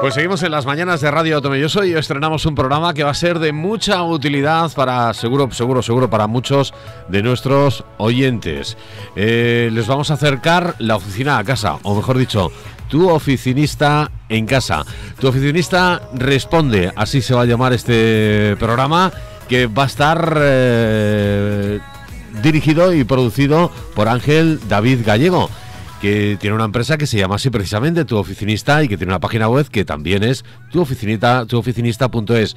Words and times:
Pues 0.00 0.14
seguimos 0.14 0.44
en 0.44 0.52
las 0.52 0.64
mañanas 0.64 1.00
de 1.00 1.10
Radio 1.10 1.40
Tomelloso 1.42 1.84
y 1.84 1.92
estrenamos 1.92 2.46
un 2.46 2.54
programa 2.54 2.94
que 2.94 3.02
va 3.02 3.10
a 3.10 3.14
ser 3.14 3.40
de 3.40 3.52
mucha 3.52 4.04
utilidad 4.04 4.70
para, 4.72 5.12
seguro, 5.12 5.50
seguro, 5.50 5.82
seguro, 5.82 6.08
para 6.08 6.28
muchos 6.28 6.72
de 7.08 7.20
nuestros 7.20 7.84
oyentes. 7.96 8.76
Eh, 9.16 9.70
les 9.72 9.88
vamos 9.88 10.12
a 10.12 10.14
acercar 10.14 10.76
la 10.78 10.94
oficina 10.94 11.36
a 11.38 11.42
casa, 11.42 11.78
o 11.82 11.96
mejor 11.96 12.16
dicho, 12.16 12.52
tu 12.88 13.10
oficinista 13.10 14.12
en 14.28 14.46
casa. 14.46 14.84
Tu 15.18 15.26
oficinista 15.26 16.00
responde, 16.14 16.92
así 16.94 17.20
se 17.20 17.34
va 17.34 17.42
a 17.42 17.46
llamar 17.46 17.72
este 17.72 18.54
programa, 18.60 19.12
que 19.48 19.66
va 19.66 19.82
a 19.82 19.86
estar 19.86 20.38
eh, 20.40 21.80
dirigido 22.40 22.94
y 22.94 23.02
producido 23.02 23.72
por 23.96 24.08
Ángel 24.08 24.60
David 24.68 25.00
Gallego 25.04 25.50
que 26.00 26.36
tiene 26.40 26.54
una 26.54 26.64
empresa 26.64 26.96
que 26.96 27.06
se 27.06 27.18
llama 27.18 27.36
así 27.36 27.50
precisamente 27.50 28.04
Tu 28.04 28.16
Oficinista 28.16 28.82
y 28.82 28.88
que 28.88 28.96
tiene 28.96 29.12
una 29.12 29.20
página 29.20 29.48
web 29.48 29.68
que 29.68 29.84
también 29.84 30.22
es 30.22 30.44
tuoficinista, 30.70 31.46
tuoficinista.es. 31.46 32.56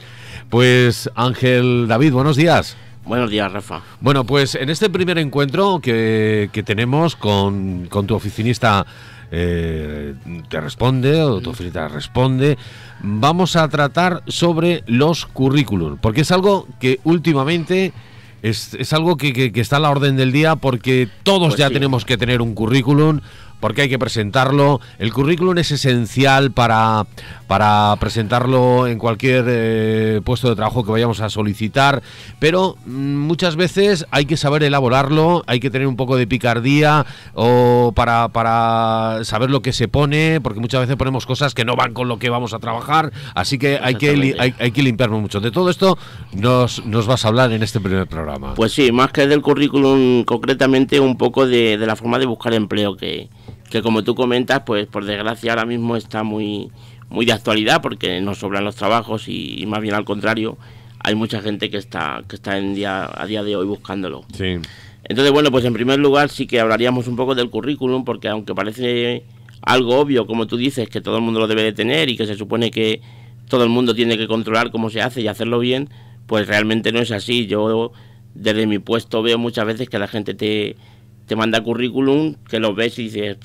Pues 0.49 1.09
Ángel 1.15 1.87
David, 1.87 2.13
buenos 2.13 2.35
días. 2.35 2.77
Buenos 3.05 3.31
días, 3.31 3.51
Rafa. 3.51 3.81
Bueno, 3.99 4.25
pues 4.25 4.55
en 4.55 4.69
este 4.69 4.89
primer 4.89 5.17
encuentro 5.17 5.79
que, 5.81 6.49
tenemos 6.65 7.15
con, 7.15 7.89
tu 7.89 8.13
oficinista 8.13 8.85
eh, 9.31 10.13
te 10.49 10.61
responde 10.61 11.21
o 11.23 11.41
tu 11.41 11.49
oficinista 11.49 11.87
responde, 11.87 12.57
vamos 13.01 13.55
a 13.55 13.67
tratar 13.69 14.21
sobre 14.27 14.83
los 14.85 15.25
currículum, 15.25 15.97
porque 15.97 16.21
es 16.21 16.31
algo 16.31 16.67
que 16.79 16.99
últimamente 17.03 17.91
es, 18.41 18.93
algo 18.93 19.17
que, 19.17 19.51
está 19.55 19.77
a 19.77 19.79
la 19.79 19.89
orden 19.89 20.17
del 20.17 20.31
día 20.31 20.55
porque 20.55 21.07
todos 21.23 21.49
pues 21.49 21.59
ya 21.59 21.69
tenemos 21.69 22.05
que 22.05 22.17
tener 22.17 22.41
un 22.41 22.53
currículum, 22.55 23.21
porque 23.61 23.83
hay 23.83 23.89
que 23.89 23.99
presentarlo. 23.99 24.81
El 24.99 25.13
currículum 25.13 25.57
es 25.59 25.71
esencial 25.71 26.51
para, 26.51 27.05
para 27.47 27.95
presentarlo 27.99 28.87
en 28.87 28.97
cualquier 28.97 29.45
eh, 29.47 30.21
puesto 30.25 30.49
de 30.49 30.55
trabajo 30.55 30.83
que 30.83 30.91
vayamos 30.91 31.21
a 31.21 31.29
solicitar, 31.29 32.01
pero 32.39 32.75
mm, 32.85 33.15
muchas 33.17 33.55
veces 33.55 34.05
hay 34.11 34.25
que 34.25 34.35
saber 34.35 34.63
elaborarlo, 34.63 35.43
hay 35.47 35.59
que 35.59 35.69
tener 35.69 35.87
un 35.87 35.95
poco 35.95 36.17
de 36.17 36.27
picardía 36.27 37.05
o 37.33 37.93
para, 37.95 38.27
para 38.29 39.23
saber 39.23 39.49
lo 39.49 39.61
que 39.61 39.71
se 39.71 39.87
pone, 39.87 40.41
porque 40.41 40.59
muchas 40.59 40.81
veces 40.81 40.97
ponemos 40.97 41.25
cosas 41.25 41.53
que 41.53 41.63
no 41.63 41.75
van 41.75 41.93
con 41.93 42.07
lo 42.07 42.19
que 42.19 42.29
vamos 42.29 42.53
a 42.53 42.59
trabajar, 42.59 43.11
así 43.35 43.57
que 43.57 43.79
hay 43.81 43.95
que, 43.95 44.35
hay, 44.39 44.53
hay 44.57 44.71
que 44.71 44.83
limpiarnos 44.83 45.21
mucho. 45.21 45.39
De 45.39 45.51
todo 45.51 45.69
esto 45.69 45.97
nos, 46.33 46.85
nos 46.85 47.07
vas 47.07 47.23
a 47.25 47.27
hablar 47.27 47.51
en 47.51 47.63
este 47.63 47.79
primer 47.79 48.07
programa. 48.07 48.55
Pues 48.55 48.73
sí, 48.73 48.91
más 48.91 49.11
que 49.11 49.27
del 49.27 49.41
currículum, 49.41 50.23
concretamente 50.23 50.99
un 50.99 51.17
poco 51.17 51.45
de, 51.45 51.77
de 51.77 51.85
la 51.85 51.95
forma 51.95 52.17
de 52.17 52.25
buscar 52.25 52.53
empleo 52.53 52.95
que 52.95 53.29
que 53.71 53.81
como 53.81 54.03
tú 54.03 54.13
comentas, 54.13 54.61
pues 54.65 54.85
por 54.85 55.05
desgracia 55.05 55.53
ahora 55.53 55.65
mismo 55.65 55.95
está 55.95 56.23
muy, 56.23 56.69
muy 57.09 57.25
de 57.25 57.31
actualidad 57.31 57.81
porque 57.81 58.21
nos 58.21 58.39
sobran 58.39 58.63
los 58.63 58.75
trabajos 58.75 59.27
y, 59.27 59.65
más 59.65 59.81
bien 59.81 59.95
al 59.95 60.05
contrario, 60.05 60.57
hay 60.99 61.15
mucha 61.15 61.41
gente 61.41 61.71
que 61.71 61.77
está, 61.77 62.23
que 62.27 62.35
está 62.35 62.57
en 62.57 62.75
día, 62.75 63.09
a 63.11 63.25
día 63.25 63.43
de 63.43 63.55
hoy 63.55 63.65
buscándolo. 63.65 64.25
Sí. 64.37 64.57
Entonces, 65.05 65.33
bueno, 65.33 65.49
pues 65.49 65.65
en 65.65 65.73
primer 65.73 65.99
lugar 65.99 66.29
sí 66.29 66.45
que 66.45 66.59
hablaríamos 66.59 67.07
un 67.07 67.15
poco 67.15 67.33
del 67.33 67.49
currículum 67.49 68.05
porque 68.05 68.27
aunque 68.27 68.53
parece 68.53 69.23
algo 69.61 69.99
obvio, 69.99 70.27
como 70.27 70.47
tú 70.47 70.57
dices, 70.57 70.89
que 70.89 71.01
todo 71.01 71.15
el 71.15 71.23
mundo 71.23 71.39
lo 71.39 71.47
debe 71.47 71.63
de 71.63 71.73
tener 71.73 72.09
y 72.09 72.17
que 72.17 72.27
se 72.27 72.35
supone 72.35 72.69
que 72.71 73.01
todo 73.47 73.63
el 73.63 73.69
mundo 73.69 73.95
tiene 73.95 74.17
que 74.17 74.27
controlar 74.27 74.69
cómo 74.69 74.89
se 74.89 75.01
hace 75.01 75.21
y 75.21 75.27
hacerlo 75.27 75.59
bien, 75.59 75.89
pues 76.27 76.47
realmente 76.47 76.91
no 76.91 76.99
es 76.99 77.11
así. 77.11 77.47
Yo 77.47 77.91
desde 78.35 78.67
mi 78.67 78.79
puesto 78.79 79.21
veo 79.21 79.37
muchas 79.37 79.65
veces 79.65 79.89
que 79.89 79.97
la 79.97 80.07
gente 80.07 80.33
te, 80.33 80.75
te 81.31 81.37
manda 81.37 81.63
currículum 81.63 82.35
que 82.49 82.59
lo 82.59 82.75
ves 82.75 82.99
y 82.99 83.03
dices, 83.03 83.37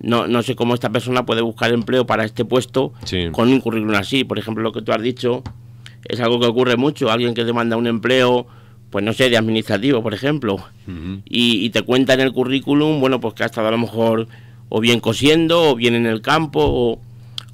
no, 0.00 0.26
no 0.26 0.42
sé 0.42 0.56
cómo 0.56 0.74
esta 0.74 0.90
persona 0.90 1.24
puede 1.24 1.40
buscar 1.40 1.70
empleo 1.70 2.06
para 2.06 2.24
este 2.24 2.44
puesto 2.44 2.92
con 3.30 3.50
un 3.50 3.60
currículum 3.60 3.94
así. 3.94 4.24
Por 4.24 4.40
ejemplo, 4.40 4.64
lo 4.64 4.72
que 4.72 4.82
tú 4.82 4.90
has 4.90 5.00
dicho 5.00 5.44
es 6.08 6.18
algo 6.18 6.40
que 6.40 6.46
ocurre 6.46 6.76
mucho. 6.76 7.08
Alguien 7.08 7.34
que 7.34 7.44
te 7.44 7.52
manda 7.52 7.76
un 7.76 7.86
empleo, 7.86 8.48
pues 8.90 9.04
no 9.04 9.12
sé, 9.12 9.30
de 9.30 9.36
administrativo, 9.36 10.02
por 10.02 10.12
ejemplo, 10.12 10.56
y, 11.24 11.70
te 11.70 11.82
cuenta 11.82 12.14
en 12.14 12.20
el 12.20 12.32
currículum, 12.32 12.98
bueno, 12.98 13.20
pues 13.20 13.34
que 13.34 13.44
ha 13.44 13.46
estado 13.46 13.68
a 13.68 13.70
lo 13.70 13.78
mejor 13.78 14.26
o 14.68 14.80
bien 14.80 14.98
cosiendo, 14.98 15.70
o 15.70 15.76
bien 15.76 15.94
en 15.94 16.06
el 16.06 16.20
campo, 16.20 16.64
o, 16.64 16.98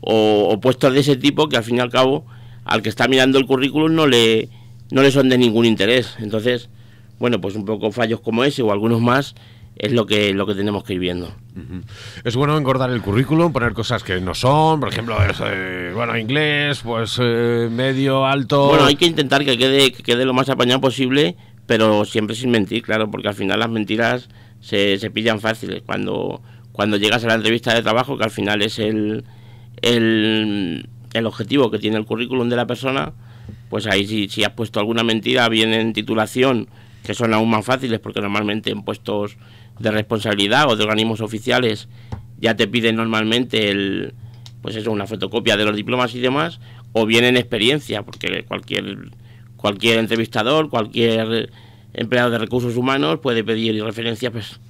o, 0.00 0.59
puestos 0.59 0.94
de 0.94 1.00
ese 1.00 1.17
tipo 1.17 1.50
que 1.50 1.59
al 1.59 1.65
fin 1.65 1.77
y 1.77 1.81
al 1.81 1.91
cabo 1.91 2.25
al 2.65 2.81
que 2.81 2.88
está 2.88 3.09
mirando 3.09 3.38
el 3.38 3.44
currículum 3.44 3.94
no 3.94 4.06
le, 4.06 4.49
no 4.91 5.03
le 5.03 5.11
son 5.11 5.28
de 5.28 5.37
ningún 5.37 5.67
interés. 5.67 6.17
Entonces, 6.19 6.71
bueno, 7.19 7.41
pues 7.41 7.55
un 7.56 7.65
poco 7.65 7.91
fallos 7.93 8.21
como 8.21 8.45
ese 8.45 8.62
o 8.62 8.73
algunos 8.73 9.01
más 9.01 9.34
es 9.79 9.93
lo 9.93 10.06
que, 10.06 10.34
lo 10.34 10.45
que 10.47 10.55
tenemos 10.55 10.83
que 10.83 10.95
ir 10.95 10.99
viendo. 10.99 11.33
Es 12.25 12.34
bueno 12.34 12.56
engordar 12.56 12.91
el 12.91 13.01
currículum, 13.01 13.53
poner 13.53 13.73
cosas 13.75 14.03
que 14.03 14.21
no 14.21 14.34
son, 14.34 14.81
por 14.81 14.89
ejemplo, 14.89 15.17
eh, 15.45 15.93
bueno, 15.95 16.17
inglés, 16.19 16.81
pues 16.83 17.19
eh, 17.23 17.69
medio, 17.71 18.27
alto. 18.27 18.69
Bueno, 18.69 18.87
hay 18.87 18.97
que 18.97 19.06
intentar 19.06 19.45
que 19.45 19.56
quede, 19.56 19.93
que 19.93 20.03
quede 20.03 20.25
lo 20.25 20.34
más 20.34 20.49
apañado 20.49 20.81
posible, 20.81 21.37
pero 21.67 22.05
siempre 22.05 22.34
sin 22.34 22.51
mentir, 22.51 22.83
claro, 22.83 23.09
porque 23.11 23.29
al 23.29 23.35
final 23.35 23.61
las 23.61 23.71
mentiras 23.71 24.29
se, 24.61 24.99
se 24.99 25.11
pillan 25.11 25.41
fáciles. 25.41 25.83
Cuando, 25.87 26.43
cuando 26.73 26.97
llegas 26.97 27.25
a 27.25 27.29
la 27.29 27.35
entrevista 27.35 27.73
de 27.73 27.83
trabajo, 27.83 28.19
que 28.19 28.25
al 28.25 28.31
final 28.31 28.62
es 28.62 28.81
el, 28.81 29.25
el, 29.81 30.89
el 31.12 31.27
objetivo 31.27 31.71
que 31.71 31.79
tiene 31.79 31.99
el 31.99 32.05
currículum 32.05 32.49
de 32.49 32.56
la 32.56 32.67
persona, 32.67 33.12
pues 33.71 33.87
ahí 33.87 34.09
si, 34.09 34.29
si 34.29 34.43
has 34.43 34.53
puesto 34.53 34.81
alguna 34.81 35.05
mentira, 35.05 35.49
bien 35.49 35.73
en 35.73 35.93
titulación 35.93 36.69
que 37.08 37.14
son 37.14 37.32
aún 37.32 37.48
más 37.48 37.64
fáciles 37.64 38.00
porque 38.00 38.20
normalmente 38.20 38.70
en 38.70 38.82
puestos 38.82 39.38
de 39.78 39.91
responsabilidad 39.91 40.69
o 40.69 40.76
de 40.76 40.84
organismos 40.84 41.22
oficiales 41.22 41.88
ya 42.38 42.54
te 42.54 42.69
piden 42.69 42.96
normalmente 42.96 43.70
el 43.70 44.12
pues 44.60 44.76
eso 44.76 44.92
una 44.92 45.06
fotocopia 45.06 45.56
de 45.56 45.64
los 45.64 45.74
diplomas 45.74 46.14
y 46.14 46.20
demás 46.20 46.60
o 46.92 47.06
bien 47.06 47.24
en 47.24 47.38
experiencia 47.38 48.02
porque 48.02 48.44
cualquier 48.46 49.08
cualquier 49.56 50.00
entrevistador 50.00 50.69
cualquier 50.69 51.50
empleado 51.94 52.28
de 52.28 52.36
recursos 52.36 52.76
humanos 52.76 53.20
puede 53.20 53.42
pedir 53.42 53.82
referencias 53.82 54.30
pues 54.30 54.60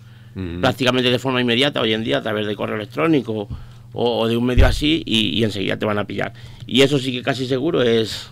prácticamente 0.61 1.11
de 1.11 1.19
forma 1.19 1.41
inmediata 1.41 1.81
hoy 1.81 1.93
en 1.93 2.05
día 2.05 2.19
a 2.19 2.23
través 2.23 2.47
de 2.47 2.55
correo 2.55 2.77
electrónico 2.77 3.49
o, 3.93 4.29
de 4.29 4.37
un 4.37 4.45
medio 4.45 4.65
así 4.65 5.03
y, 5.05 5.31
y 5.31 5.43
enseguida 5.43 5.77
te 5.77 5.87
van 5.87 5.99
a 5.99 6.07
pillar. 6.07 6.35
Y 6.69 6.83
eso 6.83 7.01
sí 7.01 7.11
que 7.11 7.23
casi 7.23 7.47
seguro 7.47 7.83
es 7.83 8.31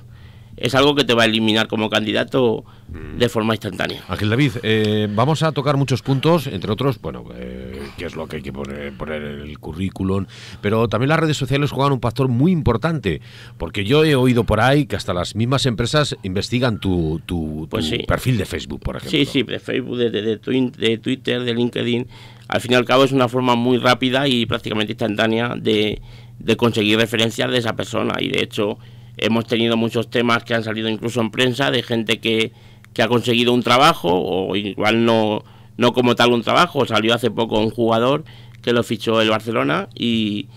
es 0.56 0.74
algo 0.74 0.94
que 0.94 1.04
te 1.04 1.14
va 1.14 1.24
a 1.24 1.26
eliminar 1.26 1.68
como 1.68 1.90
candidato 1.90 2.64
mm. 2.88 3.18
de 3.18 3.28
forma 3.28 3.54
instantánea. 3.54 4.02
Ángel 4.08 4.30
David, 4.30 4.52
eh, 4.62 5.08
vamos 5.10 5.42
a 5.42 5.52
tocar 5.52 5.76
muchos 5.76 6.02
puntos, 6.02 6.46
entre 6.46 6.72
otros, 6.72 7.00
bueno, 7.00 7.24
eh, 7.34 7.82
qué 7.98 8.06
es 8.06 8.16
lo 8.16 8.26
que 8.26 8.36
hay 8.36 8.42
que 8.42 8.52
poner, 8.52 8.92
poner 8.94 9.22
en 9.22 9.40
el 9.40 9.58
currículum, 9.58 10.26
pero 10.60 10.88
también 10.88 11.10
las 11.10 11.20
redes 11.20 11.36
sociales 11.36 11.70
juegan 11.70 11.92
un 11.92 12.00
factor 12.00 12.28
muy 12.28 12.52
importante, 12.52 13.20
porque 13.58 13.84
yo 13.84 14.04
he 14.04 14.14
oído 14.14 14.44
por 14.44 14.60
ahí 14.60 14.86
que 14.86 14.96
hasta 14.96 15.12
las 15.12 15.34
mismas 15.36 15.66
empresas 15.66 16.16
investigan 16.22 16.80
tu, 16.80 17.20
tu, 17.26 17.66
pues 17.70 17.92
perfil 18.06 18.38
de 18.38 18.46
Facebook, 18.46 18.80
por 18.80 18.96
ejemplo. 18.96 19.18
Sí, 19.18 19.26
sí, 19.26 19.42
de 19.42 19.58
Facebook, 19.58 19.98
de, 19.98 20.10
de, 20.10 20.98
Twitter, 20.98 21.42
de 21.42 21.54
LinkedIn. 21.54 22.06
Al 22.48 22.60
fin 22.60 22.72
y 22.72 22.74
al 22.76 22.84
cabo 22.84 23.04
es 23.04 23.12
una 23.12 23.28
forma 23.28 23.56
muy 23.56 23.78
rápida 23.78 24.28
y 24.28 24.46
prácticamente 24.46 24.92
instantánea 24.92 25.54
de, 25.56 26.00
de 26.38 26.56
conseguir 26.56 26.98
referencias 26.98 27.50
de 27.50 27.58
esa 27.58 27.74
persona 27.74 28.14
y 28.20 28.28
de 28.28 28.42
hecho 28.42 28.78
Hemos 29.16 29.46
tenido 29.46 29.76
muchos 29.76 30.10
temas 30.10 30.44
que 30.44 30.54
han 30.54 30.64
salido 30.64 30.88
incluso 30.88 31.20
en 31.20 31.30
prensa 31.30 31.70
de 31.70 31.82
gente 31.82 32.18
que, 32.18 32.52
ha 32.98 33.08
conseguido 33.08 33.52
un 33.52 33.62
trabajo 33.62 34.08
o 34.10 34.56
igual 34.56 35.04
no, 35.04 35.44
no 35.76 35.92
como 35.92 36.14
tal 36.14 36.32
un 36.32 36.42
trabajo. 36.42 36.86
Salió 36.86 37.14
hace 37.14 37.30
poco 37.30 37.60
un 37.60 37.70
jugador 37.70 38.24
que 38.62 38.72
lo 38.72 38.82
fichó 38.82 39.20
el 39.20 39.28
Barcelona 39.28 39.88
y, 39.94 40.48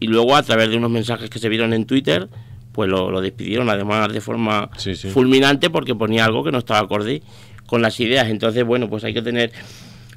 y 0.00 0.08
luego 0.08 0.34
a 0.34 0.42
través 0.42 0.70
de 0.70 0.76
unos 0.76 0.90
mensajes 0.90 1.30
que 1.30 1.38
se 1.38 1.48
vieron 1.48 1.72
en 1.72 1.86
Twitter 1.86 2.28
pues 2.74 2.90
lo, 2.90 3.20
despidieron 3.20 3.70
además 3.70 4.12
de 4.12 4.20
forma 4.20 4.68
fulminante 5.12 5.70
porque 5.70 5.94
ponía 5.94 6.24
algo 6.24 6.42
que 6.42 6.50
no 6.50 6.58
estaba 6.58 6.80
acorde 6.80 7.22
con 7.66 7.80
las 7.80 7.98
ideas. 8.00 8.28
Entonces, 8.28 8.64
bueno, 8.64 8.90
pues 8.90 9.04
hay 9.04 9.14
que 9.14 9.22
tener 9.22 9.52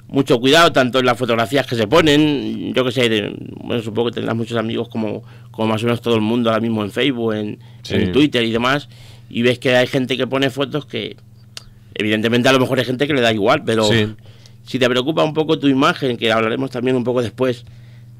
mucho 0.07 0.40
cuidado 0.40 0.72
tanto 0.72 1.00
en 1.00 1.06
las 1.06 1.18
fotografías 1.18 1.66
que 1.68 1.75
se 1.75 1.88
ponen, 1.88 2.73
yo 2.73 2.85
que 2.85 2.91
sé, 2.91 3.34
bueno, 3.62 3.81
supongo 3.84 4.09
que 4.09 4.16
tendrás 4.16 4.35
muchos 4.35 4.57
amigos 4.57 4.88
como, 4.90 5.23
como 5.52 5.67
más 5.67 5.84
o 5.84 5.85
menos 5.85 6.02
todo 6.02 6.16
el 6.16 6.22
mundo 6.22 6.49
ahora 6.49 6.61
mismo 6.61 6.84
en 6.84 6.91
Facebook, 6.91 7.34
en, 7.34 7.59
Twitter 8.14 8.43
y 8.43 8.52
demás, 8.52 8.87
y 9.29 9.41
ves 9.41 9.59
que 9.59 9.76
hay 9.76 9.87
gente 9.87 10.16
que 10.16 10.26
pone 10.26 10.49
fotos 10.49 10.85
que 10.85 11.17
evidentemente 11.93 12.47
a 12.47 12.53
lo 12.53 12.59
mejor 12.59 12.79
hay 12.79 12.85
gente 12.85 13.08
que 13.08 13.14
le 13.14 13.22
da 13.22 13.34
igual, 13.34 13.64
pero 13.66 13.90
si 14.64 14.79
te 14.79 14.90
preocupa 14.90 15.23
un 15.23 15.34
poco 15.34 15.59
tu 15.59 15.67
imagen, 15.67 16.17
que 16.17 16.31
hablaremos 16.31 16.72
también 16.72 16.96
un 16.96 17.03
poco 17.03 17.22
después 17.22 17.66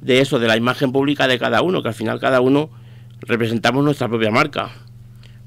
de 0.01 0.19
eso, 0.19 0.39
de 0.39 0.47
la 0.47 0.57
imagen 0.57 0.91
pública 0.91 1.27
de 1.27 1.39
cada 1.39 1.61
uno, 1.61 1.81
que 1.81 1.89
al 1.89 1.94
final 1.94 2.19
cada 2.19 2.41
uno 2.41 2.69
representamos 3.21 3.83
nuestra 3.83 4.07
propia 4.07 4.31
marca, 4.31 4.71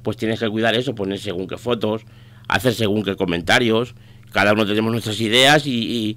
pues 0.03 0.17
tienes 0.17 0.41
que 0.41 0.49
cuidar 0.49 0.75
eso, 0.75 0.95
poner 0.95 1.19
según 1.19 1.47
qué 1.47 1.59
fotos, 1.59 2.03
hacer 2.49 2.75
según 2.75 3.03
qué 3.03 3.17
comentarios, 3.17 3.95
cada 4.33 4.53
uno 4.53 4.67
tenemos 4.67 4.93
nuestras 4.93 5.21
ideas 5.21 5.67
y, 5.67 6.17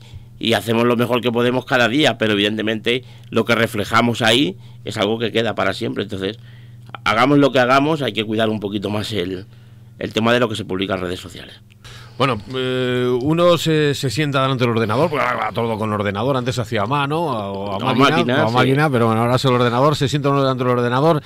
hacemos 0.52 0.84
lo 0.84 0.98
mejor 0.98 1.22
que 1.22 1.32
podemos 1.32 1.64
cada 1.64 1.88
día, 1.88 2.18
pero 2.18 2.34
evidentemente 2.34 3.06
lo 3.30 3.46
que 3.46 3.56
reflejamos 3.56 4.22
ahí 4.22 4.58
es 4.84 4.98
algo 4.98 5.18
que 5.18 5.32
queda 5.32 5.56
para 5.56 5.74
siempre. 5.74 6.04
Entonces, 6.04 6.38
hagamos 7.06 7.38
lo 7.38 7.54
que 7.54 7.60
hagamos, 7.60 8.02
hay 8.02 8.12
que 8.12 8.26
cuidar 8.26 8.50
un 8.50 8.60
poquito 8.60 8.90
más 8.90 9.14
el, 9.14 9.46
el 10.00 10.14
tema 10.14 10.34
de 10.34 10.42
lo 10.42 10.50
que 10.50 10.56
se 10.58 10.66
publica 10.66 10.96
en 10.96 11.02
redes 11.02 11.22
sociales. 11.22 11.56
Bueno, 12.18 12.38
eh, 12.54 13.18
uno 13.22 13.58
se, 13.58 13.96
sienta 13.96 14.42
delante 14.42 14.64
del 14.64 14.72
ordenador, 14.72 15.10
porque 15.10 15.26
ahora 15.26 15.52
todo 15.52 15.78
con 15.78 15.92
ordenador, 15.92 16.38
antes 16.38 16.56
se 16.56 16.62
hacía 16.62 16.84
a 16.84 16.86
mano 16.86 17.22
o 17.22 17.90
a, 17.90 17.96
máquina, 17.96 18.48
máquina, 18.50 18.90
pero 18.90 19.08
bueno, 19.08 19.22
ahora 19.22 19.36
es 19.36 19.46
el 19.46 19.54
ordenador, 19.54 19.96
se 19.96 20.08
sienta 20.08 20.30
uno 20.30 20.42
delante 20.42 20.64
del 20.64 20.74
ordenador. 20.74 21.24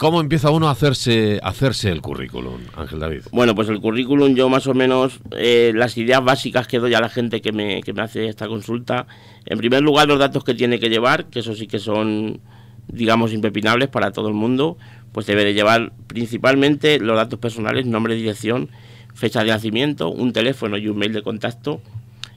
¿Cómo 0.00 0.22
empieza 0.22 0.48
uno 0.50 0.68
a 0.68 0.70
hacerse, 0.70 1.40
hacerse 1.42 1.90
el 1.90 2.00
currículum, 2.00 2.58
Ángel 2.74 3.00
David? 3.00 3.20
Bueno, 3.32 3.54
pues 3.54 3.68
el 3.68 3.80
currículum 3.82 4.34
yo 4.34 4.48
más 4.48 4.66
o 4.66 4.72
menos, 4.72 5.20
eh, 5.36 5.72
las 5.74 5.98
ideas 5.98 6.24
básicas 6.24 6.66
que 6.66 6.78
doy 6.78 6.94
a 6.94 7.00
la 7.00 7.10
gente 7.10 7.42
que 7.42 7.52
me, 7.52 7.82
que 7.82 7.92
me 7.92 8.00
hace 8.00 8.26
esta 8.26 8.48
consulta, 8.48 9.06
en 9.44 9.58
primer 9.58 9.82
lugar 9.82 10.08
los 10.08 10.18
datos 10.18 10.42
que 10.42 10.54
tiene 10.54 10.80
que 10.80 10.88
llevar, 10.88 11.26
que 11.26 11.40
eso 11.40 11.54
sí 11.54 11.66
que 11.66 11.78
son, 11.78 12.40
digamos, 12.88 13.34
impepinables 13.34 13.90
para 13.90 14.10
todo 14.10 14.28
el 14.28 14.34
mundo, 14.34 14.78
pues 15.12 15.26
debe 15.26 15.44
de 15.44 15.52
llevar 15.52 15.92
principalmente 16.06 16.98
los 16.98 17.14
datos 17.14 17.38
personales, 17.38 17.84
nombre, 17.84 18.14
dirección, 18.14 18.70
fecha 19.12 19.44
de 19.44 19.50
nacimiento, 19.50 20.08
un 20.08 20.32
teléfono 20.32 20.78
y 20.78 20.88
un 20.88 20.96
mail 20.96 21.12
de 21.12 21.20
contacto 21.20 21.82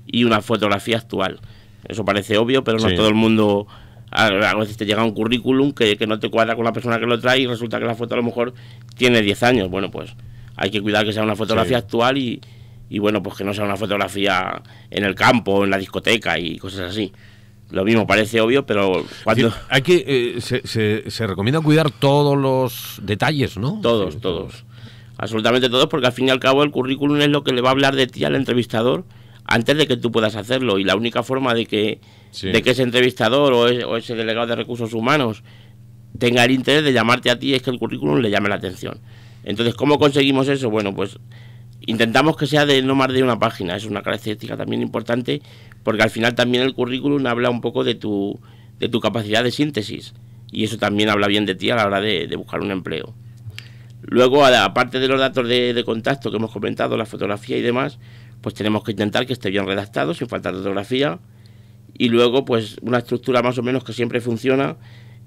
y 0.05 0.25
una 0.25 0.41
fotografía 0.41 0.97
actual. 0.97 1.39
Eso 1.87 2.03
parece 2.03 2.37
obvio, 2.37 2.65
pero 2.65 2.77
no 2.77 2.93
todo 2.93 3.07
el 3.07 3.15
mundo... 3.15 3.67
A 4.15 4.55
veces 4.55 4.77
te 4.77 4.85
llega 4.85 5.03
un 5.03 5.13
currículum 5.13 5.71
que, 5.71 5.97
no 6.07 6.19
te 6.19 6.29
cuadra 6.29 6.55
con 6.55 6.65
la 6.65 6.71
persona 6.71 6.99
que 6.99 7.05
lo 7.05 7.19
trae 7.19 7.39
y 7.39 7.47
resulta 7.47 7.79
que 7.79 7.85
la 7.85 7.95
foto 7.95 8.13
a 8.13 8.17
lo 8.17 8.23
mejor 8.23 8.53
tiene 8.95 9.21
10 9.21 9.43
años. 9.43 9.69
Bueno, 9.69 9.89
pues 9.89 10.15
hay 10.55 10.69
que 10.69 10.81
cuidar 10.81 11.05
que 11.05 11.13
sea 11.13 11.23
una 11.23 11.35
fotografía 11.35 11.79
actual 11.79 12.17
y, 12.17 12.39
y 12.89 12.99
bueno, 12.99 13.23
pues 13.23 13.35
que 13.35 13.43
no 13.43 13.53
sea 13.53 13.65
una 13.65 13.75
fotografía 13.75 14.61
en 14.91 15.03
el 15.03 15.15
campo, 15.15 15.63
en 15.63 15.71
la 15.71 15.77
discoteca 15.77 16.37
y 16.37 16.57
cosas 16.57 16.91
así. 16.91 17.11
Lo 17.71 17.83
mismo 17.83 18.05
parece 18.05 18.39
obvio, 18.39 18.65
pero 18.67 19.03
cuando... 19.23 19.51
Hay 19.69 19.81
que, 19.81 20.03
eh, 20.05 20.41
se, 20.41 21.09
se, 21.09 21.27
recomienda 21.27 21.59
cuidar 21.59 21.89
todos 21.89 22.37
los 22.37 22.99
detalles, 23.01 23.57
¿no? 23.57 23.79
Todos, 23.81 24.21
todos 24.21 24.63
absolutamente 25.17 25.69
todos, 25.69 25.87
porque 25.87 26.07
al 26.07 26.13
fin 26.13 26.27
y 26.27 26.31
al 26.31 26.39
cabo 26.39 26.63
el 26.63 26.71
currículum 26.71 27.19
es 27.21 27.29
lo 27.29 27.43
que 27.43 27.53
le 27.53 27.61
va 27.61 27.69
a 27.69 27.71
hablar 27.71 27.95
de 27.95 28.07
ti 28.07 28.25
al 28.25 28.35
entrevistador 28.35 29.05
antes 29.45 29.77
de 29.77 29.87
que 29.87 29.97
tú 29.97 30.11
puedas 30.11 30.35
hacerlo. 30.35 30.79
Y 30.79 30.83
la 30.83 30.95
única 30.95 31.23
forma 31.23 31.53
de 31.53 31.65
que, 31.65 31.99
de 32.41 32.61
que 32.61 32.71
ese 32.71 32.83
entrevistador 32.83 33.53
o, 33.53 33.97
ese 33.97 34.15
delegado 34.15 34.47
de 34.47 34.55
recursos 34.55 34.93
humanos 34.93 35.43
tenga 36.17 36.43
el 36.45 36.51
interés 36.51 36.83
de 36.83 36.93
llamarte 36.93 37.29
a 37.29 37.39
ti 37.39 37.53
es 37.53 37.61
que 37.61 37.69
el 37.69 37.79
currículum 37.79 38.19
le 38.19 38.29
llame 38.29 38.49
la 38.49 38.55
atención. 38.55 38.99
Entonces, 39.43 39.75
¿cómo 39.75 39.99
conseguimos 39.99 40.47
eso? 40.47 40.69
Bueno, 40.69 40.93
pues 40.95 41.19
intentamos 41.85 42.37
que 42.37 42.47
sea 42.47 42.65
de 42.65 42.81
no 42.81 42.95
más 42.95 43.11
de 43.11 43.23
una 43.23 43.39
página. 43.39 43.75
Es 43.75 43.85
una 43.85 44.01
característica 44.01 44.55
también 44.55 44.81
importante 44.81 45.41
porque 45.83 46.03
al 46.03 46.09
final 46.09 46.35
también 46.35 46.63
el 46.63 46.73
currículum 46.73 47.25
habla 47.27 47.49
un 47.49 47.61
poco 47.61 47.83
de 47.83 47.95
tu, 47.95 48.39
de 48.79 48.89
tu 48.89 48.99
capacidad 48.99 49.43
de 49.43 49.51
síntesis. 49.51 50.13
Y 50.51 50.63
eso 50.63 50.77
también 50.77 51.09
habla 51.09 51.27
bien 51.27 51.45
de 51.45 51.55
ti 51.55 51.71
a 51.71 51.75
la 51.75 51.87
hora 51.87 51.99
de 51.99 52.35
buscar 52.35 52.61
un 52.61 52.71
empleo. 52.71 53.15
Luego, 54.05 54.45
aparte 54.45 54.99
de 54.99 55.07
los 55.07 55.19
datos 55.19 55.47
de, 55.47 55.81
contacto 55.85 56.29
que 56.29 56.37
hemos 56.37 56.51
comentado, 56.51 56.97
la 56.97 57.05
fotografía 57.05 57.57
y 57.57 57.61
demás, 57.61 57.99
pues 58.41 58.53
tenemos 58.53 58.83
que 58.83 58.91
intentar 58.91 59.25
que 59.25 59.33
esté 59.33 59.49
bien 59.49 59.65
redactado, 59.65 60.13
sin 60.13 60.27
falta 60.27 60.51
de 60.51 60.57
fotografía. 60.57 61.19
Y 61.97 62.09
luego, 62.09 62.45
pues 62.45 62.77
una 62.81 62.99
estructura 62.99 63.41
más 63.41 63.57
o 63.57 63.63
menos 63.63 63.83
que 63.83 63.93
siempre 63.93 64.21
funciona 64.21 64.77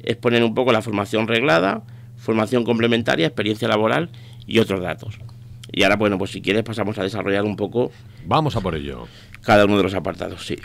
es 0.01 0.17
poner 0.17 0.43
un 0.43 0.55
poco 0.55 0.73
la 0.73 0.83
formación 0.83 1.29
reglada, 1.29 1.83
formación 2.17 2.65
complementaria, 2.65 3.27
experiencia 3.27 3.69
laboral 3.69 4.11
y 4.47 4.59
otros 4.59 4.81
datos. 4.81 5.19
Y 5.73 5.83
ahora, 5.83 5.97
bueno, 5.97 6.19
pues 6.19 6.31
si 6.31 6.41
quieres 6.41 6.63
pasamos 6.63 6.99
a 6.99 7.03
desarrollar 7.03 7.45
un 7.45 7.57
poco... 7.57 7.91
Vamos 8.27 8.57
a 8.57 8.61
por 8.61 8.75
ello. 8.75 9.07
Cada 9.43 9.65
uno 9.65 9.77
de 9.77 9.83
los 9.83 9.95
apartados, 9.95 10.47
sí. 10.47 10.57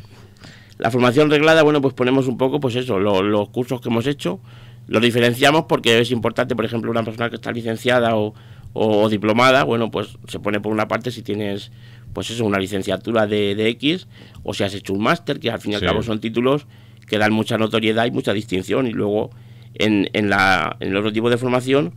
La 0.77 0.89
formación 0.89 1.30
reglada, 1.30 1.63
bueno, 1.63 1.81
pues 1.81 1.94
ponemos 1.94 2.27
un 2.27 2.38
poco, 2.38 2.59
pues 2.59 2.75
eso, 2.75 3.00
los 3.00 3.50
cursos 3.50 3.81
que 3.81 3.89
hemos 3.89 4.07
hecho, 4.07 4.39
lo 4.88 5.00
diferenciamos 5.00 5.65
porque 5.65 6.00
es 6.00 6.12
importante, 6.12 6.56
por 6.56 6.65
ejemplo, 6.65 6.89
una 6.89 7.04
persona 7.04 7.30
que 7.30 7.36
está 7.36 7.51
licenciada 7.51 8.15
o, 8.15 9.09
diplomada, 9.09 9.63
bueno, 9.63 9.92
pues 9.92 10.18
se 10.27 10.39
pone 10.39 10.59
por 10.59 10.71
una 10.71 10.88
parte 10.88 11.12
si 11.12 11.21
tienes, 11.21 11.71
pues 12.13 12.29
eso, 12.29 12.45
una 12.45 12.59
licenciatura 12.59 13.27
de, 13.27 13.55
de 13.55 13.69
X 13.69 14.07
o 14.43 14.53
si 14.53 14.63
has 14.63 14.73
hecho 14.73 14.93
un 14.93 15.01
máster, 15.01 15.39
que 15.39 15.49
al 15.49 15.59
fin 15.59 15.73
y 15.73 15.75
al 15.75 15.81
cabo 15.81 16.03
son 16.03 16.19
títulos 16.19 16.67
que 17.07 17.17
dan 17.17 17.33
mucha 17.33 17.57
notoriedad 17.57 18.05
y 18.05 18.11
mucha 18.11 18.33
distinción. 18.33 18.87
Y 18.87 18.91
luego 18.91 19.31
en, 19.73 20.09
en, 20.13 20.29
la, 20.29 20.77
en 20.79 20.89
el 20.89 20.97
otro 20.97 21.11
tipo 21.11 21.29
de 21.29 21.37
formación, 21.37 21.93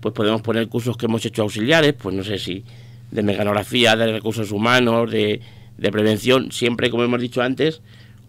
pues 0.00 0.14
podemos 0.14 0.42
poner 0.42 0.68
cursos 0.68 0.96
que 0.96 1.06
hemos 1.06 1.24
hecho 1.24 1.42
auxiliares, 1.42 1.94
pues 1.94 2.14
no 2.14 2.24
sé 2.24 2.38
si 2.38 2.64
de 3.10 3.22
mecanografía, 3.22 3.96
de 3.96 4.12
recursos 4.12 4.52
humanos, 4.52 5.10
de, 5.10 5.40
de 5.76 5.92
prevención, 5.92 6.52
siempre, 6.52 6.90
como 6.90 7.04
hemos 7.04 7.20
dicho 7.20 7.40
antes, 7.42 7.80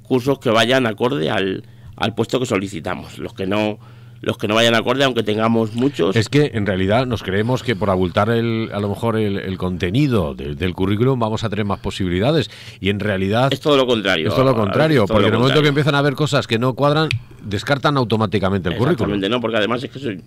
cursos 0.04 0.40
que 0.40 0.50
vayan 0.50 0.88
acorde 0.88 1.30
al, 1.30 1.64
al 1.96 2.16
puesto 2.16 2.40
que 2.40 2.46
solicitamos. 2.46 3.18
Los 3.20 3.34
que 3.34 3.46
no 3.46 3.80
los 4.22 4.38
que 4.38 4.48
no 4.48 4.56
vayan 4.56 4.76
acorde, 4.76 5.04
aunque 5.04 5.24
tengamos 5.24 5.74
muchos. 5.74 6.16
Es 6.16 6.30
que 6.30 6.52
en 6.54 6.66
realidad 6.66 7.06
nos 7.06 7.24
creemos 7.24 7.64
que 7.64 7.76
por 7.76 7.90
abultar 7.90 8.30
el, 8.30 8.70
a 8.74 8.80
lo 8.80 8.90
mejor 8.90 9.18
el, 9.18 9.58
contenido 9.58 10.36
del 10.36 10.74
currículum 10.74 11.20
vamos 11.20 11.44
a 11.44 11.50
tener 11.50 11.66
más 11.66 11.80
posibilidades. 11.80 12.50
Y 12.80 12.90
en 12.90 13.00
realidad. 13.00 13.52
Es 13.52 13.60
todo 13.60 13.78
lo 13.78 13.88
contrario. 13.88 14.30
Es 14.30 14.36
todo 14.36 14.46
lo 14.46 14.56
contrario, 14.56 15.06
porque 15.06 15.28
en 15.28 15.34
el 15.34 15.40
momento 15.40 15.62
que 15.62 15.70
empiezan 15.70 15.96
a 15.96 16.02
ver 16.02 16.16
cosas 16.16 16.48
que 16.48 16.60
no 16.60 16.74
cuadran, 16.74 17.10
descartan 17.44 17.98
automáticamente 17.98 18.70
el 18.70 18.78
currículum. 18.78 19.20
No, 19.20 19.42
porque 19.42 19.58
además 19.58 19.84
es 19.84 19.92
que 19.92 20.22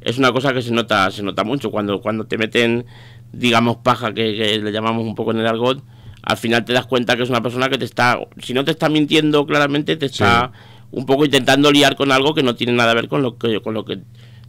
es 0.00 0.18
una 0.18 0.32
cosa 0.32 0.52
que 0.52 0.62
se 0.62 0.72
nota, 0.72 1.10
se 1.10 1.22
nota 1.22 1.44
mucho. 1.44 1.70
Cuando, 1.70 2.00
cuando 2.00 2.24
te 2.24 2.38
meten, 2.38 2.86
digamos, 3.32 3.78
paja, 3.78 4.12
que, 4.12 4.58
le 4.62 4.72
llamamos 4.72 5.04
un 5.04 5.14
poco 5.14 5.30
en 5.32 5.38
el 5.38 5.46
argot, 5.46 5.82
al 6.22 6.36
final 6.36 6.64
te 6.64 6.72
das 6.72 6.86
cuenta 6.86 7.16
que 7.16 7.22
es 7.22 7.30
una 7.30 7.42
persona 7.42 7.68
que 7.68 7.78
te 7.78 7.84
está. 7.84 8.18
Si 8.38 8.54
no 8.54 8.64
te 8.64 8.72
está 8.72 8.88
mintiendo 8.88 9.46
claramente, 9.46 9.96
te 9.96 10.06
está 10.06 10.52
un 10.92 11.06
poco 11.06 11.24
intentando 11.24 11.70
liar 11.70 11.96
con 11.96 12.12
algo 12.12 12.34
que 12.34 12.42
no 12.42 12.54
tiene 12.54 12.72
nada 12.72 12.92
que 12.92 12.96
ver 12.96 13.08
con 13.08 13.22
lo 13.22 13.38
que, 13.38 13.60
con 13.60 13.74
lo 13.74 13.84
que 13.84 14.00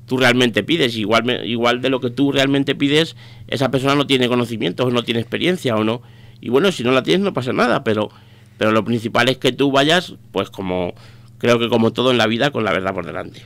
tú 0.05 0.17
realmente 0.17 0.63
pides. 0.63 0.95
Igual, 0.97 1.45
igual 1.45 1.81
de 1.81 1.89
lo 1.89 1.99
que 1.99 2.09
tú 2.09 2.31
realmente 2.31 2.75
pides, 2.75 3.15
esa 3.47 3.71
persona 3.71 3.95
no 3.95 4.07
tiene 4.07 4.27
conocimientos 4.27 4.85
o 4.85 4.91
no 4.91 5.03
tiene 5.03 5.19
experiencia 5.19 5.75
o 5.75 5.83
no. 5.83 6.01
Y 6.39 6.49
bueno, 6.49 6.71
si 6.71 6.83
no 6.83 6.91
la 6.91 7.03
tienes 7.03 7.23
no 7.23 7.33
pasa 7.33 7.53
nada, 7.53 7.83
pero, 7.83 8.09
pero 8.57 8.71
lo 8.71 8.83
principal 8.83 9.29
es 9.29 9.37
que 9.37 9.51
tú 9.51 9.71
vayas, 9.71 10.15
pues 10.31 10.49
como 10.49 10.93
creo 11.37 11.59
que 11.59 11.69
como 11.69 11.91
todo 11.91 12.11
en 12.11 12.17
la 12.17 12.27
vida, 12.27 12.51
con 12.51 12.63
la 12.63 12.71
verdad 12.71 12.93
por 12.93 13.05
delante. 13.05 13.41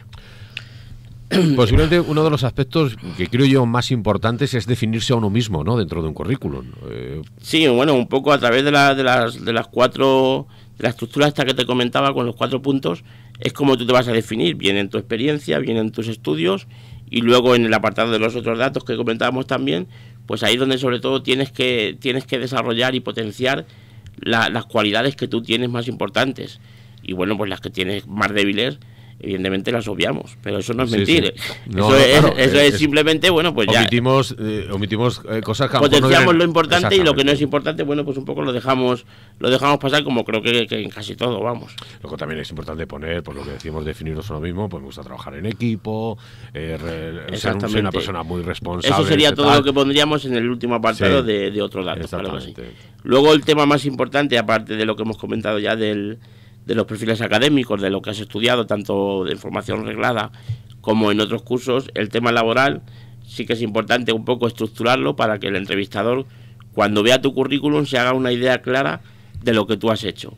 Posiblemente 1.55 1.99
uno 1.99 2.23
de 2.23 2.29
los 2.29 2.43
aspectos 2.43 2.95
que 3.17 3.27
creo 3.27 3.45
yo 3.45 3.65
más 3.65 3.91
importantes 3.91 4.53
es 4.53 4.65
definirse 4.65 5.13
a 5.13 5.15
uno 5.15 5.29
mismo, 5.29 5.63
¿no? 5.63 5.77
Dentro 5.77 6.01
de 6.01 6.07
un 6.07 6.13
currículum. 6.13 6.65
Eh, 6.89 7.21
sí, 7.41 7.67
bueno, 7.67 7.93
un 7.93 8.07
poco 8.07 8.31
a 8.31 8.37
través 8.37 8.63
de, 8.63 8.71
la, 8.71 8.93
de, 8.95 9.03
las, 9.03 9.43
de 9.43 9.53
las 9.53 9.67
cuatro 9.67 10.47
la 10.77 10.89
estructura 10.89 11.27
esta 11.27 11.45
que 11.45 11.53
te 11.53 11.65
comentaba 11.65 12.13
con 12.13 12.25
los 12.25 12.35
cuatro 12.35 12.61
puntos 12.61 13.03
es 13.39 13.53
como 13.53 13.77
tú 13.77 13.85
te 13.85 13.93
vas 13.93 14.07
a 14.07 14.11
definir, 14.11 14.55
bien 14.55 14.77
en 14.77 14.89
tu 14.89 14.97
experiencia, 14.97 15.59
bien 15.59 15.77
en 15.77 15.91
tus 15.91 16.07
estudios 16.07 16.67
y 17.09 17.21
luego 17.21 17.55
en 17.55 17.65
el 17.65 17.73
apartado 17.73 18.11
de 18.11 18.19
los 18.19 18.35
otros 18.35 18.57
datos 18.57 18.83
que 18.83 18.95
comentábamos 18.95 19.47
también, 19.47 19.87
pues 20.25 20.43
ahí 20.43 20.57
donde 20.57 20.77
sobre 20.77 20.99
todo 20.99 21.21
tienes 21.21 21.51
que, 21.51 21.95
tienes 21.99 22.25
que 22.25 22.39
desarrollar 22.39 22.95
y 22.95 22.99
potenciar 22.99 23.65
las 24.21 24.65
cualidades 24.65 25.15
que 25.15 25.27
tú 25.27 25.41
tienes 25.41 25.69
más 25.69 25.87
importantes. 25.87 26.59
Y 27.03 27.13
bueno, 27.13 27.37
pues 27.37 27.49
las 27.49 27.61
que 27.61 27.69
tienes 27.69 28.07
más 28.07 28.33
débiles 28.33 28.79
evidentemente 29.19 29.71
las 29.71 29.87
obviamos, 29.87 30.37
pero 30.41 30.59
eso 30.59 30.73
no 30.73 30.83
es 30.83 30.91
mentir. 30.91 31.33
eso, 31.35 32.35
es, 32.37 32.77
simplemente, 32.77 33.29
bueno, 33.29 33.53
pues 33.53 33.67
ya. 33.71 33.79
Omitimos, 33.79 34.35
eh, 34.37 34.67
omitimos 34.71 35.21
eh, 35.29 35.41
cosas 35.41 35.69
que 35.69 35.77
Potenciamos 35.77 36.35
lo 36.35 36.43
importante 36.43 36.95
y 36.95 36.99
lo 36.99 37.13
que 37.13 37.23
no 37.23 37.31
es 37.31 37.41
importante, 37.41 37.83
bueno, 37.83 38.03
pues 38.03 38.17
un 38.17 38.25
poco 38.25 38.41
lo 38.41 38.51
dejamos 38.51 39.05
lo 39.39 39.49
dejamos 39.49 39.79
pasar 39.79 40.03
como 40.03 40.23
creo 40.23 40.41
que, 40.41 40.67
en 40.69 40.89
casi 40.89 41.15
todo, 41.15 41.41
vamos. 41.41 41.73
Luego 42.01 42.17
también 42.17 42.41
es 42.41 42.49
importante 42.49 42.87
poner, 42.87 43.23
por 43.23 43.35
lo 43.35 43.43
que 43.43 43.51
decimos, 43.51 43.85
definirnos 43.85 44.29
uno 44.29 44.39
mismo, 44.39 44.69
pues 44.69 44.81
me 44.81 44.87
gusta 44.87 45.03
trabajar 45.03 45.35
en 45.35 45.45
equipo, 45.45 46.17
eh, 46.53 46.77
ser, 47.33 47.55
una 47.55 47.91
persona 47.91 48.23
muy 48.23 48.41
responsable. 48.41 48.95
Eso 48.95 49.05
sería 49.07 49.33
todo 49.33 49.53
lo 49.53 49.63
que 49.63 49.73
pondríamos 49.73 50.25
en 50.25 50.35
el 50.35 50.49
último 50.49 50.75
apartado 50.75 51.23
de, 51.23 51.51
de 51.51 51.61
otros 51.61 51.85
datos. 51.85 52.11
Luego 53.03 53.33
el 53.33 53.43
tema 53.45 53.65
más 53.65 53.85
importante, 53.85 54.37
aparte 54.37 54.75
de 54.75 54.85
lo 54.85 54.95
que 54.95 55.03
hemos 55.03 55.17
comentado 55.17 55.59
ya 55.59 55.75
del 55.75 56.19
de 56.65 56.75
los 56.75 56.85
perfiles 56.85 57.21
académicos, 57.21 57.81
de 57.81 57.89
lo 57.89 58.01
que 58.01 58.09
has 58.09 58.19
estudiado, 58.19 58.65
tanto 58.65 59.23
de 59.23 59.35
formación 59.35 59.85
reglada 59.85 60.31
como 60.81 61.11
en 61.11 61.19
otros 61.19 61.41
cursos, 61.41 61.89
el 61.95 62.09
tema 62.09 62.31
laboral 62.31 62.83
sí 63.27 63.45
que 63.45 63.53
es 63.53 63.61
importante 63.61 64.13
un 64.13 64.23
poco 64.23 64.47
estructurarlo 64.47 65.15
para 65.15 65.39
que 65.39 65.47
el 65.47 65.55
entrevistador, 65.55 66.25
cuando 66.73 67.03
vea 67.03 67.21
tu 67.21 67.33
currículum, 67.33 67.85
se 67.85 67.97
haga 67.97 68.13
una 68.13 68.31
idea 68.31 68.61
clara 68.61 69.01
de 69.43 69.53
lo 69.53 69.65
que 69.67 69.77
tú 69.77 69.89
has 69.89 70.03
hecho. 70.03 70.35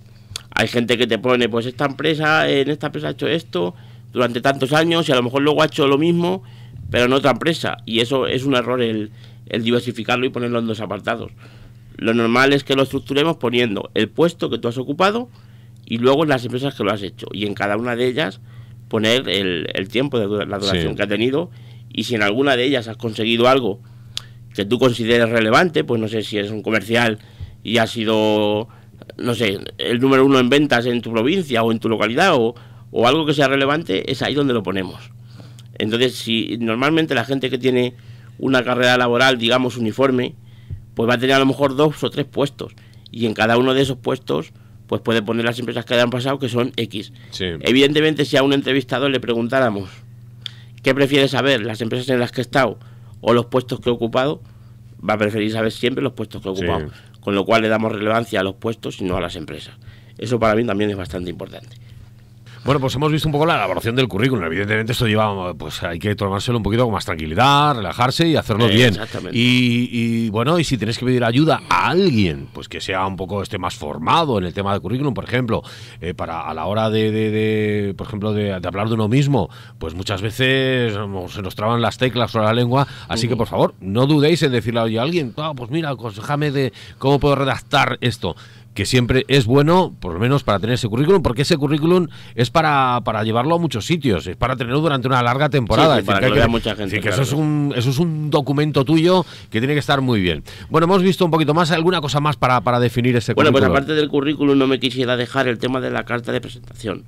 Hay 0.56 0.68
gente 0.68 0.98
que 0.98 1.06
te 1.06 1.20
pone, 1.20 1.50
pues 1.50 1.66
esta 1.66 1.86
empresa, 1.86 2.50
en 2.50 2.70
esta 2.70 2.88
empresa 2.88 3.10
ha 3.10 3.12
hecho 3.12 3.28
esto 3.28 3.76
durante 4.14 4.42
tantos 4.42 4.74
años 4.74 5.08
y 5.08 5.12
a 5.12 5.16
lo 5.16 5.24
mejor 5.24 5.42
luego 5.42 5.62
ha 5.62 5.66
hecho 5.66 5.88
lo 5.88 5.98
mismo, 5.98 6.44
pero 6.90 7.06
en 7.06 7.14
otra 7.14 7.32
empresa. 7.32 7.78
Y 7.86 8.00
eso 8.00 8.26
es 8.26 8.44
un 8.46 8.56
error 8.56 8.82
el, 8.82 9.12
el 9.50 9.64
diversificarlo 9.64 10.26
y 10.26 10.30
ponerlo 10.30 10.60
en 10.60 10.68
dos 10.68 10.80
apartados. 10.80 11.32
Lo 11.98 12.14
normal 12.14 12.54
es 12.54 12.64
que 12.64 12.76
lo 12.76 12.84
estructuremos 12.84 13.38
poniendo 13.38 13.92
el 13.94 14.10
puesto 14.10 14.50
que 14.50 14.60
tú 14.60 14.68
has 14.68 14.78
ocupado, 14.78 15.30
y 15.90 16.00
luego 16.00 16.24
en 16.24 16.30
las 16.30 16.44
empresas 16.44 16.76
que 16.76 16.84
lo 16.84 16.92
has 16.92 17.02
hecho. 17.02 17.28
Y 17.32 17.46
en 17.46 17.54
cada 17.54 17.78
una 17.78 17.96
de 17.96 18.08
ellas 18.08 18.42
poner 18.90 19.30
el, 19.30 19.68
el 19.74 19.88
tiempo 19.88 20.20
de 20.20 20.46
la 20.46 20.60
duración 20.60 20.96
que 20.96 21.04
ha 21.04 21.08
tenido 21.08 21.50
y 21.90 22.04
si 22.04 22.16
en 22.16 22.24
alguna 22.24 22.58
de 22.58 22.66
ellas 22.66 22.90
has 22.90 22.98
conseguido 22.98 23.48
algo 23.48 23.80
que 24.54 24.66
tú 24.66 24.80
consideres 24.80 25.30
relevante, 25.30 25.86
pues 25.86 26.02
no 26.02 26.10
sé 26.10 26.24
si 26.24 26.38
es 26.38 26.52
un 26.52 26.62
comercial 26.62 27.20
y 27.64 27.78
ha 27.78 27.88
sido, 27.88 28.68
no 29.18 29.34
sé, 29.34 29.60
el 29.78 30.00
número 30.00 30.26
uno 30.26 30.40
en 30.40 30.50
ventas 30.50 30.86
en 30.86 31.02
tu 31.02 31.12
provincia 31.12 31.64
o 31.64 31.72
en 31.72 31.80
tu 31.80 31.88
localidad 31.88 32.36
o, 32.36 32.56
o 32.92 33.08
algo 33.08 33.26
que 33.26 33.34
sea 33.34 33.48
relevante, 33.48 34.12
es 34.12 34.22
ahí 34.22 34.34
donde 34.34 34.54
lo 34.54 34.64
ponemos. 34.64 35.12
Entonces, 35.78 36.16
si 36.16 36.58
normalmente 36.60 37.16
la 37.16 37.24
gente 37.24 37.50
que 37.50 37.58
tiene 37.58 37.94
una 38.40 38.64
carrera 38.64 38.98
laboral, 38.98 39.38
digamos, 39.38 39.78
uniforme, 39.78 40.36
pues 40.96 41.10
va 41.10 41.14
a 41.14 41.18
tener 41.18 41.36
a 41.36 41.40
lo 41.40 41.46
mejor 41.46 41.76
dos 41.76 42.04
o 42.04 42.10
tres 42.10 42.26
puestos. 42.26 42.74
Y 43.10 43.26
en 43.26 43.34
cada 43.34 43.58
uno 43.58 43.74
de 43.74 43.84
esos 43.84 43.98
puestos, 43.98 44.52
pues 44.88 45.02
puede 45.02 45.22
poner 45.22 45.46
las 45.46 45.60
empresas 45.60 45.86
que 45.86 45.94
hayan 45.94 46.10
pasado, 46.10 46.40
que 46.40 46.50
son 46.50 46.72
X. 46.76 47.12
Evidentemente, 47.40 48.26
si 48.26 48.38
a 48.38 48.44
un 48.44 48.54
entrevistado 48.54 49.10
le 49.10 49.20
preguntáramos 49.20 49.90
qué 50.82 50.96
prefiere 50.96 51.28
saber, 51.28 51.62
las 51.66 51.82
empresas 51.82 52.10
en 52.10 52.20
las 52.20 52.32
que 52.32 52.42
he 52.42 52.44
estado 52.44 52.80
o 53.22 53.34
los 53.34 53.48
puestos 53.48 53.80
que 53.80 53.90
he 53.90 53.94
ocupado, 53.94 54.42
va 55.08 55.16
a 55.16 55.18
preferir 55.18 55.52
saber 55.52 55.72
siempre 55.72 56.04
los 56.04 56.14
puestos 56.14 56.42
que 56.42 56.48
he 56.48 56.52
ocupado. 56.52 56.92
Con 57.20 57.36
lo 57.36 57.46
cual 57.46 57.62
le 57.62 57.68
damos 57.68 57.92
relevancia 57.92 58.40
a 58.40 58.44
los 58.44 58.56
puestos 58.56 59.02
y 59.02 59.04
no 59.04 59.18
a 59.18 59.22
las 59.22 59.36
empresas. 59.36 59.76
Eso 60.18 60.40
para 60.40 60.56
mí 60.56 60.66
también 60.66 60.90
es 60.90 60.96
bastante 60.98 61.30
importante. 61.30 61.76
Bueno, 62.64 62.80
pues 62.80 62.96
hemos 62.96 63.12
visto 63.12 63.28
un 63.28 63.32
poco 63.32 63.46
la 63.46 63.56
elaboración 63.56 63.96
del 63.96 64.08
currículum. 64.08 64.44
Evidentemente 64.46 64.92
esto 64.92 65.08
lleva, 65.08 65.54
pues 65.54 65.82
hay 65.84 66.00
que 66.00 66.16
tomárselo 66.16 66.58
un 66.58 66.64
poquito 66.64 66.84
con 66.84 66.94
más 66.94 67.06
tranquilidad, 67.06 67.76
relajarse 67.76 68.28
y 68.28 68.36
hacerlo 68.36 68.68
bien. 68.68 68.90
Exactamente. 68.90 69.38
Y, 69.38 70.30
bueno, 70.30 70.60
y 70.60 70.64
si 70.64 70.78
tienes 70.78 70.98
que 70.98 71.06
pedir 71.06 71.24
ayuda 71.24 71.62
a 71.70 71.90
alguien, 71.90 72.48
pues 72.54 72.68
que 72.68 72.82
sea 72.82 73.06
un 73.06 73.16
poco 73.16 73.42
este 73.42 73.58
más 73.58 73.76
formado 73.76 74.38
en 74.38 74.46
el 74.46 74.54
tema 74.54 74.74
del 74.74 74.82
currículum, 74.82 75.14
por 75.14 75.24
ejemplo, 75.24 75.64
eh, 76.02 76.14
para 76.14 76.42
a 76.42 76.54
la 76.54 76.66
hora 76.66 76.90
de, 76.90 77.94
por 77.98 78.08
ejemplo, 78.08 78.34
de, 78.34 78.54
hablar 78.54 78.88
de 78.90 78.96
uno 78.96 79.08
mismo, 79.08 79.50
pues 79.80 79.94
muchas 79.94 80.22
veces 80.22 80.94
se 80.94 81.42
nos 81.42 81.56
traban 81.56 81.82
las 81.82 81.98
teclas 81.98 82.36
o 82.36 82.42
la 82.42 82.54
lengua. 82.54 82.88
Así 83.08 83.28
que 83.28 83.36
por 83.36 83.48
favor, 83.48 83.76
no 83.80 84.08
dudéis 84.08 84.44
en 84.44 84.52
decirle 84.52 84.80
a 84.80 85.02
alguien, 85.02 85.34
ah, 85.38 85.54
pues 85.56 85.72
mira, 85.72 85.90
aconsejame 85.90 86.52
de 86.52 86.74
cómo 86.98 87.20
puedo 87.20 87.36
redactar 87.36 87.98
esto 88.02 88.36
que 88.78 88.86
siempre 88.86 89.26
es 89.28 89.48
bueno, 89.48 89.96
por 90.00 90.14
lo 90.14 90.20
menos 90.20 90.44
para 90.44 90.60
tener 90.60 90.76
ese 90.76 90.88
currículum, 90.88 91.24
porque 91.24 91.42
ese 91.42 91.58
currículum 91.58 92.10
es 92.36 92.52
para, 92.52 93.02
para 93.04 93.24
llevarlo 93.24 93.56
a 93.56 93.58
muchos 93.58 93.88
sitios, 93.88 94.28
es 94.28 94.36
para 94.36 94.56
tenerlo 94.56 94.82
durante 94.82 95.08
una 95.08 95.24
larga 95.24 95.50
temporada. 95.50 96.00
para 96.04 96.20
que, 96.20 96.32
vea 96.32 96.48
mucha 96.48 96.76
gente. 96.76 97.00
que 97.00 97.10
eso, 97.10 97.24
es 97.24 97.34
un, 97.34 97.74
eso 97.76 97.90
es 97.90 97.98
un 97.98 98.30
documento 98.30 98.86
tuyo 98.86 99.26
que 99.50 99.58
tiene 99.58 99.74
que 99.74 99.80
estar 99.80 100.00
muy 100.02 100.22
bien. 100.22 100.44
Bueno, 100.70 100.86
hemos 100.86 101.02
visto 101.02 101.26
un 101.26 101.32
poquito 101.32 101.56
más, 101.56 101.72
alguna 101.72 102.02
cosa 102.02 102.20
más 102.20 102.36
para, 102.36 102.62
para 102.62 102.80
definir 102.80 103.16
ese 103.16 103.34
currículum. 103.34 103.52
Bueno, 103.52 103.68
pues 103.68 103.80
aparte 103.80 104.00
del 104.00 104.10
currículum 104.10 104.56
no 104.56 104.68
me 104.68 104.80
quisiera 104.80 105.18
dejar 105.18 105.48
el 105.48 105.58
tema 105.58 105.82
de 105.82 105.90
la 105.90 106.04
carta 106.04 106.32
de 106.32 106.40
presentación, 106.40 107.04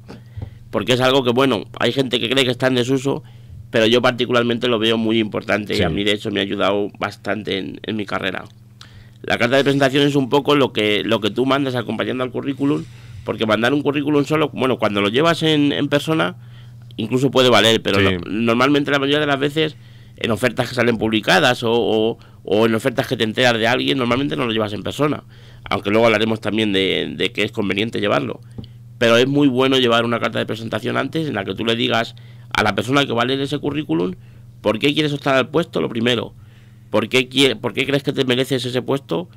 porque 0.72 0.94
es 0.94 1.02
algo 1.02 1.24
que, 1.24 1.30
bueno, 1.30 1.66
hay 1.80 1.92
gente 1.92 2.20
que 2.20 2.32
cree 2.32 2.46
que 2.46 2.52
está 2.52 2.66
en 2.66 2.74
desuso, 2.74 3.22
pero 3.70 3.86
yo 3.86 4.02
particularmente 4.02 4.68
lo 4.68 4.80
veo 4.80 4.98
muy 4.98 5.20
importante 5.20 5.78
y 5.78 5.84
a 5.84 5.90
mí 5.90 6.04
de 6.04 6.14
hecho 6.14 6.32
me 6.32 6.40
ha 6.40 6.44
ayudado 6.44 6.90
bastante 6.98 7.60
en, 7.60 7.80
en 7.84 7.96
mi 7.96 8.08
carrera. 8.08 8.46
La 9.22 9.38
carta 9.38 9.58
de 9.58 9.64
presentación 9.64 10.08
es 10.08 10.16
un 10.16 10.30
poco 10.30 10.56
lo 10.56 10.72
que, 10.72 11.04
lo 11.04 11.20
que 11.20 11.30
tú 11.30 11.46
mandas 11.46 11.76
acompañando 11.76 12.24
al 12.24 12.32
currículum, 12.32 12.84
porque 13.26 13.46
mandar 13.46 13.74
un 13.74 13.82
currículum 13.82 14.26
solo, 14.26 14.50
bueno, 14.54 14.78
cuando 14.78 15.02
lo 15.02 15.10
llevas 15.10 15.44
en, 15.44 15.72
en 15.72 15.88
persona, 15.90 16.38
incluso 16.96 17.32
puede 17.32 17.50
valer, 17.50 17.82
pero 17.82 18.00
normalmente 18.28 18.92
la 18.92 19.00
mayoría 19.00 19.20
de 19.20 19.28
las 19.28 19.40
veces 19.40 19.76
en 20.18 20.32
ofertas 20.32 20.70
que 20.70 20.76
salen 20.76 20.98
publicadas 20.98 21.64
o, 21.64 22.18
o, 22.44 22.66
en 22.66 22.76
ofertas 22.76 23.08
que 23.08 23.16
te 23.18 23.24
enteras 23.24 23.58
de 23.58 23.68
alguien, 23.68 23.98
normalmente 23.98 24.36
no 24.36 24.46
lo 24.46 24.52
llevas 24.52 24.74
en 24.74 24.84
persona, 24.84 25.24
aunque 25.70 25.90
luego 25.90 26.06
hablaremos 26.06 26.42
también 26.42 26.74
de, 26.74 27.14
de 27.16 27.32
que 27.32 27.44
es 27.44 27.52
conveniente 27.52 28.00
llevarlo. 28.00 28.42
Pero 28.98 29.16
es 29.16 29.28
muy 29.28 29.48
bueno 29.48 29.78
llevar 29.78 30.04
una 30.04 30.20
carta 30.20 30.40
de 30.40 30.46
presentación 30.46 30.98
antes 30.98 31.28
en 31.28 31.36
la 31.36 31.46
que 31.46 31.56
tú 31.56 31.64
le 31.64 31.76
digas 31.76 32.16
a 32.54 32.64
la 32.64 32.76
persona 32.76 33.06
que 33.06 33.14
va 33.14 33.22
a 33.22 33.26
leer 33.26 33.40
ese 33.40 33.60
currículum 33.60 34.16
por 34.62 34.80
qué 34.80 34.94
quieres 34.94 35.14
optar 35.14 35.36
al 35.36 35.50
puesto, 35.50 35.80
lo 35.80 35.88
primero, 35.88 36.34
¿Por 36.90 37.08
qué, 37.10 37.56
¿Por 37.60 37.74
qué 37.74 37.86
crees 37.86 38.04
que 38.04 38.14
te 38.14 38.26
mereces 38.26 38.66
ese 38.66 38.82
puesto? 38.82 39.30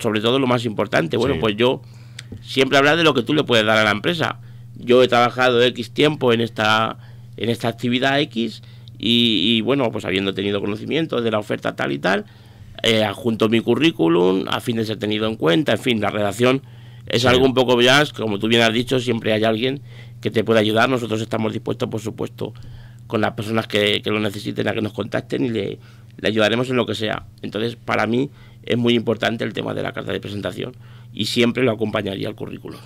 Sobre 0.00 0.20
todo 0.20 0.38
lo 0.38 0.46
más 0.46 0.64
importante. 0.64 1.16
Bueno, 1.16 1.36
pues 1.40 1.56
yo 1.56 1.82
siempre 2.42 2.78
hablar 2.78 2.96
de 2.96 3.04
lo 3.04 3.14
que 3.14 3.22
tú 3.22 3.34
le 3.34 3.44
puedes 3.44 3.64
dar 3.64 3.78
a 3.78 3.84
la 3.84 3.90
empresa. 3.90 4.40
Yo 4.76 5.02
he 5.02 5.08
trabajado 5.08 5.62
X 5.62 5.92
tiempo 5.92 6.32
en 6.32 6.40
esta, 6.40 6.98
en 7.36 7.48
esta 7.48 7.68
actividad 7.68 8.20
X 8.20 8.62
y, 8.98 9.60
bueno, 9.60 9.90
pues 9.92 10.04
habiendo 10.04 10.34
tenido 10.34 10.60
conocimiento 10.60 11.20
de 11.20 11.30
la 11.30 11.38
oferta 11.38 11.76
tal 11.76 11.92
y 11.92 11.98
tal, 11.98 12.24
eh, 12.82 13.04
adjunto 13.04 13.48
mi 13.48 13.60
currículum 13.60 14.44
a 14.48 14.60
fin 14.60 14.76
de 14.76 14.84
ser 14.84 14.98
tenido 14.98 15.28
en 15.28 15.36
cuenta. 15.36 15.72
En 15.72 15.78
fin, 15.78 16.00
la 16.00 16.10
redacción 16.10 16.62
es 17.06 17.24
algo 17.24 17.44
un 17.44 17.54
poco 17.54 17.76
más, 17.76 18.12
como 18.12 18.38
tú 18.38 18.48
bien 18.48 18.62
has 18.62 18.72
dicho, 18.72 18.98
siempre 18.98 19.32
hay 19.32 19.44
alguien 19.44 19.80
que 20.20 20.30
te 20.30 20.44
puede 20.44 20.60
ayudar. 20.60 20.88
Nosotros 20.88 21.20
estamos 21.20 21.52
dispuestos, 21.52 21.88
por 21.88 22.00
supuesto, 22.00 22.52
con 23.06 23.20
las 23.20 23.32
personas 23.32 23.66
que, 23.66 24.02
que 24.02 24.10
lo 24.10 24.18
necesiten 24.18 24.66
a 24.66 24.72
que 24.72 24.82
nos 24.82 24.92
contacten 24.92 25.44
y 25.44 25.48
le, 25.50 25.78
le 26.18 26.28
ayudaremos 26.28 26.70
en 26.70 26.76
lo 26.76 26.86
que 26.86 26.94
sea. 26.94 27.26
Entonces, 27.42 27.76
para 27.76 28.06
mí 28.06 28.30
es 28.62 28.76
muy 28.76 28.94
importante 28.94 29.44
el 29.44 29.52
tema 29.52 29.74
de 29.74 29.82
la 29.82 29.92
carta 29.92 30.12
de 30.12 30.20
presentación 30.20 30.72
y 31.12 31.26
siempre 31.26 31.62
lo 31.62 31.72
acompañaría 31.72 32.28
al 32.28 32.34
currículum. 32.34 32.80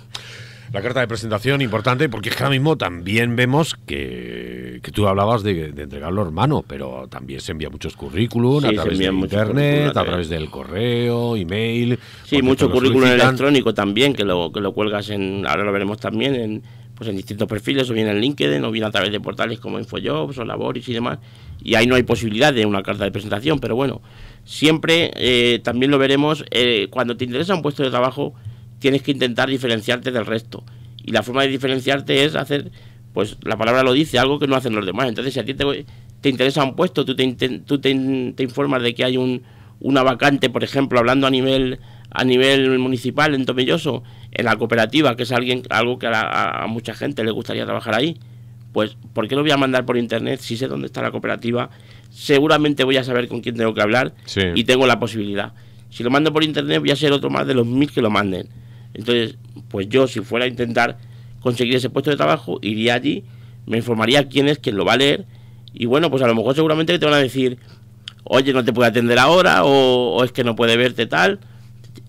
La 0.71 0.81
carta 0.81 1.01
de 1.01 1.07
presentación 1.07 1.61
importante 1.61 2.07
porque 2.07 2.29
es 2.29 2.35
que 2.35 2.43
ahora 2.43 2.53
mismo 2.53 2.77
también 2.77 3.35
vemos 3.35 3.75
que, 3.85 4.79
que 4.81 4.91
tú 4.91 5.05
hablabas 5.05 5.43
de, 5.43 5.65
entregarlo 5.65 6.21
hermano, 6.21 6.63
pero 6.65 7.07
también 7.09 7.41
se 7.41 7.51
envía 7.51 7.69
muchos 7.69 7.97
currículum 7.97 8.63
a 8.63 8.71
través 8.71 8.97
de 8.97 9.05
internet, 9.05 9.97
a 9.97 10.05
través 10.05 10.29
del 10.29 10.49
correo, 10.49 11.35
email. 11.35 11.99
Sí, 12.23 12.41
mucho 12.41 12.71
currículum 12.71 13.09
electrónico 13.09 13.73
también, 13.73 14.13
que 14.13 14.23
lo, 14.23 14.53
que 14.53 14.61
lo 14.61 14.71
cuelgas 14.71 15.09
en, 15.09 15.45
ahora 15.45 15.65
lo 15.65 15.73
veremos 15.73 15.99
también 15.99 16.35
en, 16.35 16.63
pues 17.01 17.09
en 17.09 17.15
distintos 17.15 17.47
perfiles, 17.47 17.89
o 17.89 17.95
bien 17.95 18.07
en 18.07 18.21
LinkedIn, 18.21 18.63
o 18.63 18.69
bien 18.69 18.83
a 18.83 18.91
través 18.91 19.11
de 19.11 19.19
portales 19.19 19.59
como 19.59 19.79
InfoJobs 19.79 20.37
o 20.37 20.45
Laboris 20.45 20.87
y 20.87 20.93
demás 20.93 21.17
y 21.63 21.73
ahí 21.73 21.87
no 21.87 21.95
hay 21.95 22.03
posibilidad 22.03 22.53
de 22.53 22.63
una 22.67 22.83
carta 22.83 23.05
de 23.05 23.11
presentación, 23.11 23.59
pero 23.59 23.75
bueno, 23.75 24.03
siempre 24.45 25.09
eh, 25.15 25.59
también 25.63 25.89
lo 25.89 25.97
veremos, 25.97 26.45
eh, 26.51 26.89
cuando 26.91 27.17
te 27.17 27.25
interesa 27.25 27.55
un 27.55 27.63
puesto 27.63 27.81
de 27.81 27.89
trabajo 27.89 28.35
tienes 28.77 29.01
que 29.01 29.09
intentar 29.09 29.49
diferenciarte 29.49 30.11
del 30.11 30.27
resto 30.27 30.63
y 31.03 31.11
la 31.11 31.23
forma 31.23 31.41
de 31.41 31.47
diferenciarte 31.47 32.23
es 32.23 32.35
hacer, 32.35 32.69
pues 33.13 33.35
la 33.41 33.57
palabra 33.57 33.81
lo 33.81 33.93
dice, 33.93 34.19
algo 34.19 34.37
que 34.37 34.45
no 34.45 34.55
hacen 34.55 34.75
los 34.75 34.85
demás, 34.85 35.09
entonces 35.09 35.33
si 35.33 35.39
a 35.39 35.43
ti 35.43 35.55
te, 35.55 35.87
te 36.21 36.29
interesa 36.29 36.63
un 36.63 36.75
puesto, 36.75 37.03
tú, 37.03 37.15
te, 37.15 37.33
tú 37.59 37.79
te, 37.79 37.89
informas 37.89 38.83
de 38.83 38.93
que 38.93 39.03
hay 39.03 39.17
un, 39.17 39.41
una 39.79 40.03
vacante, 40.03 40.51
por 40.51 40.63
ejemplo, 40.63 40.99
hablando 40.99 41.25
a 41.25 41.31
nivel 41.31 41.79
a 42.13 42.25
nivel 42.25 42.77
municipal 42.77 43.33
en 43.33 43.45
Tomilloso, 43.45 44.03
en 44.31 44.45
la 44.45 44.55
cooperativa, 44.55 45.15
que 45.15 45.23
es 45.23 45.31
alguien, 45.31 45.63
algo 45.69 45.99
que 45.99 46.07
a 46.07 46.65
mucha 46.67 46.93
gente 46.93 47.23
le 47.23 47.31
gustaría 47.31 47.65
trabajar 47.65 47.95
ahí, 47.95 48.17
pues 48.71 48.95
¿por 49.13 49.27
qué 49.27 49.35
lo 49.35 49.41
voy 49.41 49.51
a 49.51 49.57
mandar 49.57 49.85
por 49.85 49.97
internet 49.97 50.39
si 50.39 50.55
sé 50.55 50.67
dónde 50.67 50.87
está 50.87 51.01
la 51.01 51.11
cooperativa? 51.11 51.69
Seguramente 52.09 52.83
voy 52.83 52.97
a 52.97 53.03
saber 53.03 53.27
con 53.27 53.41
quién 53.41 53.55
tengo 53.55 53.73
que 53.73 53.81
hablar 53.81 54.13
y 54.55 54.63
tengo 54.63 54.87
la 54.87 54.99
posibilidad. 54.99 55.53
Si 55.89 56.03
lo 56.03 56.09
mando 56.09 56.31
por 56.31 56.43
internet 56.43 56.79
voy 56.79 56.91
a 56.91 56.95
ser 56.95 57.11
otro 57.11 57.29
más 57.29 57.45
de 57.47 57.53
los 57.53 57.65
mil 57.67 57.91
que 57.91 58.01
lo 58.01 58.09
manden. 58.09 58.47
Entonces, 58.93 59.37
pues 59.69 59.89
yo 59.89 60.07
si 60.07 60.21
fuera 60.21 60.45
a 60.45 60.47
intentar 60.47 60.97
conseguir 61.41 61.75
ese 61.75 61.89
puesto 61.89 62.09
de 62.11 62.17
trabajo, 62.17 62.59
iría 62.61 62.93
allí, 62.93 63.23
me 63.65 63.77
informaría 63.77 64.27
quién 64.29 64.47
es 64.47 64.59
quien 64.59 64.77
lo 64.77 64.85
va 64.85 64.93
a 64.93 64.97
leer 64.97 65.25
y 65.73 65.85
bueno, 65.85 66.09
pues 66.09 66.21
a 66.23 66.27
lo 66.27 66.35
mejor 66.35 66.55
seguramente 66.55 66.97
te 66.97 67.05
van 67.05 67.15
a 67.15 67.17
decir, 67.17 67.57
oye, 68.23 68.53
no 68.53 68.63
te 68.63 68.71
puede 68.73 68.89
atender 68.89 69.19
ahora 69.19 69.63
o, 69.63 70.15
o 70.15 70.23
es 70.23 70.31
que 70.31 70.43
no 70.43 70.55
puede 70.55 70.77
verte 70.77 71.07
tal. 71.07 71.39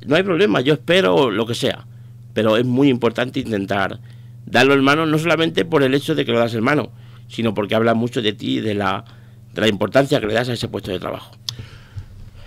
No 0.06 0.16
hay 0.16 0.22
problema, 0.22 0.60
yo 0.60 0.74
espero 0.74 1.30
lo 1.30 1.46
que 1.46 1.54
sea. 1.54 1.86
Pero 2.32 2.56
es 2.56 2.64
muy 2.64 2.88
importante 2.88 3.40
intentar 3.40 4.00
darlo 4.46 4.74
hermano 4.74 5.06
no 5.06 5.18
solamente 5.18 5.64
por 5.64 5.82
el 5.82 5.94
hecho 5.94 6.14
de 6.14 6.24
que 6.24 6.32
lo 6.32 6.38
das 6.38 6.54
hermano, 6.54 6.90
sino 7.28 7.54
porque 7.54 7.74
habla 7.74 7.94
mucho 7.94 8.22
de 8.22 8.32
ti 8.32 8.58
y 8.58 8.60
de 8.60 8.74
la, 8.74 9.04
de 9.54 9.60
la 9.60 9.68
importancia 9.68 10.20
que 10.20 10.26
le 10.26 10.34
das 10.34 10.48
a 10.48 10.52
ese 10.52 10.68
puesto 10.68 10.90
de 10.90 10.98
trabajo. 10.98 11.34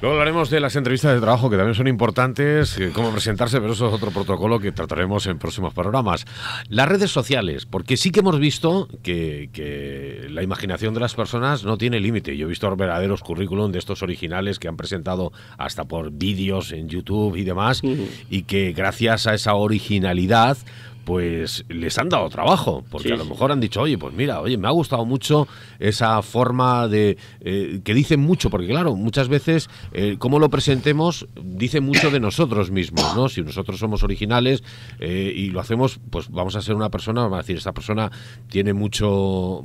Luego 0.02 0.18
hablaremos 0.18 0.50
de 0.50 0.60
las 0.60 0.75
entrevistas 0.75 1.14
de 1.14 1.22
trabajo 1.22 1.50
que 1.50 1.56
también 1.56 1.74
son 1.74 1.88
importantes, 1.88 2.78
eh, 2.78 2.92
cómo 2.94 3.12
presentarse, 3.12 3.62
pero 3.62 3.74
eso 3.74 3.88
es 3.88 3.94
otro 3.94 4.12
protocolo 4.12 4.60
que 4.60 4.74
trataremos 4.74 5.25
en 5.25 5.40
próximos 5.40 5.74
programas. 5.74 6.25
Las 6.68 6.90
redes 6.90 7.12
sociales, 7.12 7.66
porque 7.66 7.96
sí 7.96 8.12
que 8.12 8.20
hemos 8.20 8.38
visto 8.38 8.90
que, 9.04 9.50
que 9.54 10.28
la 10.30 10.44
imaginación 10.44 10.94
de 10.94 11.00
las 11.00 11.16
personas 11.16 11.64
no 11.64 11.78
tiene 11.78 12.02
límite. 12.02 12.36
Yo 12.36 12.46
he 12.46 12.50
visto 12.50 12.75
verdaderos 12.75 13.22
currículum 13.22 13.72
de 13.72 13.80
estos 13.80 14.04
originales 14.04 14.60
que 14.60 14.68
han 14.68 14.75
presentado 14.75 15.32
hasta 15.58 15.86
por 15.86 16.12
vídeos 16.12 16.74
en 16.74 16.90
YouTube 16.90 17.38
y 17.38 17.44
demás, 17.44 17.82
y 18.30 18.44
que 18.44 18.74
gracias 18.74 19.28
a 19.28 19.34
esa 19.34 19.56
originalidad 19.56 20.58
pues 21.06 21.66
les 21.70 21.98
han 22.00 22.10
dado 22.10 22.28
trabajo, 22.30 22.84
porque 22.90 23.14
a 23.14 23.16
lo 23.16 23.26
mejor 23.26 23.52
han 23.52 23.60
dicho, 23.60 23.82
oye, 23.82 23.98
pues 23.98 24.14
mira, 24.14 24.42
oye, 24.42 24.58
me 24.58 24.68
ha 24.68 24.72
gustado 24.72 25.06
mucho 25.06 25.48
esa 25.80 26.22
forma 26.24 26.88
de... 26.88 27.18
Eh, 27.42 27.82
que 27.84 27.94
dicen 27.94 28.20
mucho, 28.20 28.50
porque 28.50 28.68
claro, 28.68 28.96
muchas 28.96 29.30
veces 29.30 29.70
eh, 29.94 30.16
cómo 30.18 30.40
lo 30.40 30.50
presentemos 30.50 31.28
dice 31.40 31.80
mucho 31.80 32.10
de 32.10 32.20
nosotros 32.20 32.72
mismos, 32.72 33.16
¿no? 33.16 33.30
Si 33.30 33.44
nosotros 33.44 33.80
somos 33.80 34.04
originales 34.04 34.64
eh, 35.00 35.32
y 35.34 35.52
lo 35.52 35.60
hacemos, 35.60 36.00
pues 36.10 36.30
vamos 36.30 36.56
a 36.56 36.62
ser 36.62 36.74
una 36.74 36.90
persona, 36.90 37.22
vamos 37.22 37.38
a 37.38 37.42
decir, 37.42 37.58
esta 37.58 37.74
persona 37.74 38.12
tiene 38.50 38.74
mucho 38.74 39.62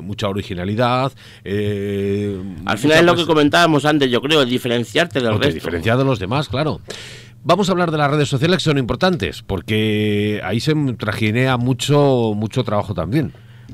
mucha 0.00 0.28
originalidad. 0.28 1.12
Al 1.44 2.78
final 2.78 2.98
es 2.98 3.04
lo 3.04 3.14
que 3.14 3.26
comentábamos 3.26 3.84
antes, 3.84 4.10
yo 4.10 4.22
creo, 4.22 4.44
diferenciarte 4.44 5.20
del 5.20 5.38
resto. 5.38 5.54
Diferenciar 5.54 5.98
de 5.98 6.04
los 6.04 6.18
demás, 6.18 6.48
claro. 6.48 6.80
Vamos 7.44 7.68
a 7.68 7.72
hablar 7.72 7.90
de 7.90 7.98
las 7.98 8.08
redes 8.08 8.28
sociales 8.28 8.58
que 8.58 8.64
son 8.64 8.78
importantes, 8.78 9.42
porque 9.42 10.40
ahí 10.44 10.60
se 10.60 10.74
trajinea 10.96 11.56
mucho, 11.56 12.34
mucho 12.36 12.62
trabajo 12.62 12.94
también. 12.94 13.32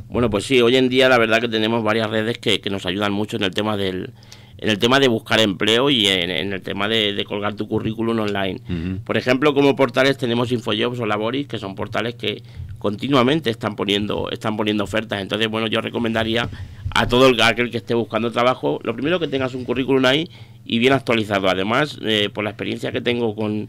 Bueno, 0.08 0.30
pues 0.30 0.44
sí, 0.44 0.62
hoy 0.62 0.76
en 0.76 0.88
día 0.88 1.10
la 1.10 1.18
verdad 1.18 1.40
que 1.40 1.48
tenemos 1.48 1.82
varias 1.82 2.08
redes 2.08 2.38
que, 2.38 2.60
nos 2.70 2.86
ayudan 2.86 3.12
mucho 3.12 3.36
en 3.36 3.42
el 3.42 3.50
tema 3.50 3.76
del, 3.76 4.14
en 4.58 4.70
el 4.70 4.78
tema 4.78 4.98
de 4.98 5.06
buscar 5.06 5.40
empleo 5.40 5.88
y 5.88 6.08
en, 6.08 6.52
el 6.52 6.60
tema 6.62 6.88
de, 6.88 7.24
colgar 7.26 7.54
tu 7.54 7.68
currículum 7.68 8.18
online. 8.18 8.60
Por 9.04 9.16
ejemplo, 9.16 9.54
como 9.54 9.76
portales 9.76 10.18
tenemos 10.18 10.50
InfoJobs 10.50 10.98
o 10.98 11.06
Laboris, 11.06 11.46
que 11.46 11.58
son 11.58 11.76
portales 11.76 12.16
que 12.16 12.42
continuamente 12.78 13.50
están 13.50 13.76
poniendo, 13.76 14.30
están 14.30 14.56
poniendo 14.56 14.82
ofertas. 14.82 15.22
Entonces, 15.22 15.48
bueno, 15.48 15.68
yo 15.68 15.80
recomendaría 15.80 16.48
a 16.90 17.06
todo 17.06 17.28
el, 17.28 17.40
aquel 17.40 17.70
que 17.70 17.76
esté 17.76 17.94
buscando 17.94 18.32
trabajo, 18.32 18.80
lo 18.82 18.94
primero 18.94 19.20
que 19.20 19.28
tengas 19.28 19.54
un 19.54 19.64
currículum 19.64 20.04
ahí 20.06 20.28
y 20.64 20.80
bien 20.80 20.92
actualizado. 20.92 21.48
Además, 21.48 21.96
eh, 22.02 22.28
por 22.32 22.42
la 22.42 22.50
experiencia 22.50 22.90
que 22.90 23.00
tengo 23.00 23.36
con, 23.36 23.68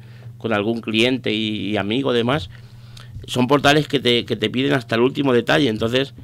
algún 0.49 0.81
cliente 0.81 1.31
y, 1.31 1.77
amigo, 1.77 2.13
demás, 2.13 2.49
son 3.27 3.45
portales 3.45 3.87
que 3.87 3.99
te, 3.99 4.25
que 4.25 4.35
te 4.35 4.49
piden 4.49 4.73
hasta 4.73 4.95
el 4.95 5.01
último 5.01 5.33
detalle. 5.33 5.69
Entonces, 5.69 6.15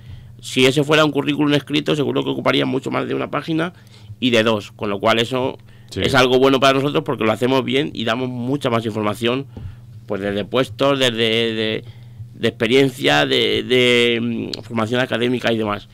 si 0.42 0.66
ese 0.66 0.84
fuera 0.84 1.06
un 1.06 1.12
currículum 1.12 1.54
escrito, 1.54 1.96
seguro 1.96 2.24
que 2.24 2.30
ocuparía 2.30 2.66
mucho 2.66 2.92
más 2.92 3.08
de 3.08 3.14
una 3.14 3.30
página 3.30 3.74
y 4.20 4.30
de 4.30 4.44
dos, 4.44 4.72
con 4.72 4.90
lo 4.90 5.00
cual 5.00 5.20
eso 5.20 5.58
es 5.96 6.16
algo 6.16 6.40
bueno 6.40 6.60
para 6.60 6.74
nosotros 6.74 7.04
porque 7.04 7.24
lo 7.24 7.32
hacemos 7.32 7.64
bien 7.64 7.92
y 7.94 8.06
damos 8.06 8.30
mucha 8.30 8.70
más 8.70 8.86
información, 8.86 9.46
pues 10.08 10.22
desde 10.22 10.46
puestos, 10.46 11.00
desde 11.00 11.84
de, 12.34 12.48
experiencia, 12.48 13.26
de, 13.26 14.20
mm, 14.22 14.62
formación 14.62 15.02
académica 15.02 15.52
y 15.52 15.58
demás. 15.58 15.88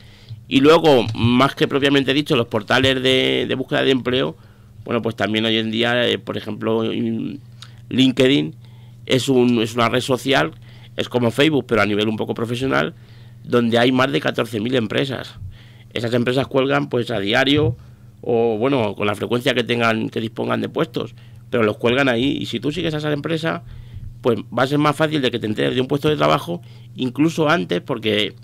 Y 0.48 0.60
luego, 0.60 1.06
más 1.14 1.54
que 1.54 1.68
propiamente 1.68 2.12
dicho, 2.12 2.36
los 2.36 2.46
portales 2.46 3.02
de, 3.02 3.54
búsqueda 3.56 3.82
de 3.82 3.90
empleo, 3.90 4.36
bueno, 4.84 5.00
pues 5.00 5.14
también 5.14 5.44
hoy 5.44 5.56
en 5.56 5.70
día, 5.70 6.08
eh, 6.08 6.18
por 6.18 6.36
ejemplo, 6.36 6.82
LinkedIn 7.88 8.54
es, 9.06 9.28
un, 9.28 9.62
es 9.62 9.74
una 9.74 9.88
red 9.88 10.00
social, 10.00 10.52
es 10.96 11.08
como 11.08 11.30
Facebook, 11.30 11.64
pero 11.66 11.82
a 11.82 11.86
nivel 11.86 12.08
un 12.08 12.16
poco 12.16 12.34
profesional, 12.34 12.94
donde 13.44 13.78
hay 13.78 13.92
más 13.92 14.10
de 14.12 14.20
14.000 14.20 14.74
empresas. 14.74 15.36
Esas 15.92 16.12
empresas 16.14 16.46
cuelgan 16.48 16.88
pues 16.88 17.10
a 17.10 17.20
diario 17.20 17.76
o 18.22 18.56
bueno, 18.56 18.94
con 18.94 19.06
la 19.06 19.14
frecuencia 19.14 19.52
que 19.52 19.64
tengan, 19.64 20.08
que 20.08 20.20
dispongan 20.20 20.60
de 20.60 20.68
puestos, 20.68 21.14
pero 21.50 21.64
los 21.64 21.76
cuelgan 21.76 22.08
ahí 22.08 22.38
y 22.40 22.46
si 22.46 22.60
tú 22.60 22.72
sigues 22.72 22.94
a 22.94 22.98
esa 22.98 23.12
empresa, 23.12 23.62
pues 24.22 24.38
va 24.56 24.62
a 24.62 24.66
ser 24.66 24.78
más 24.78 24.96
fácil 24.96 25.20
de 25.20 25.30
que 25.30 25.38
te 25.38 25.46
enteres 25.46 25.74
de 25.74 25.80
un 25.80 25.88
puesto 25.88 26.08
de 26.08 26.16
trabajo, 26.16 26.62
incluso 26.94 27.48
antes, 27.48 27.80
porque 27.80 28.34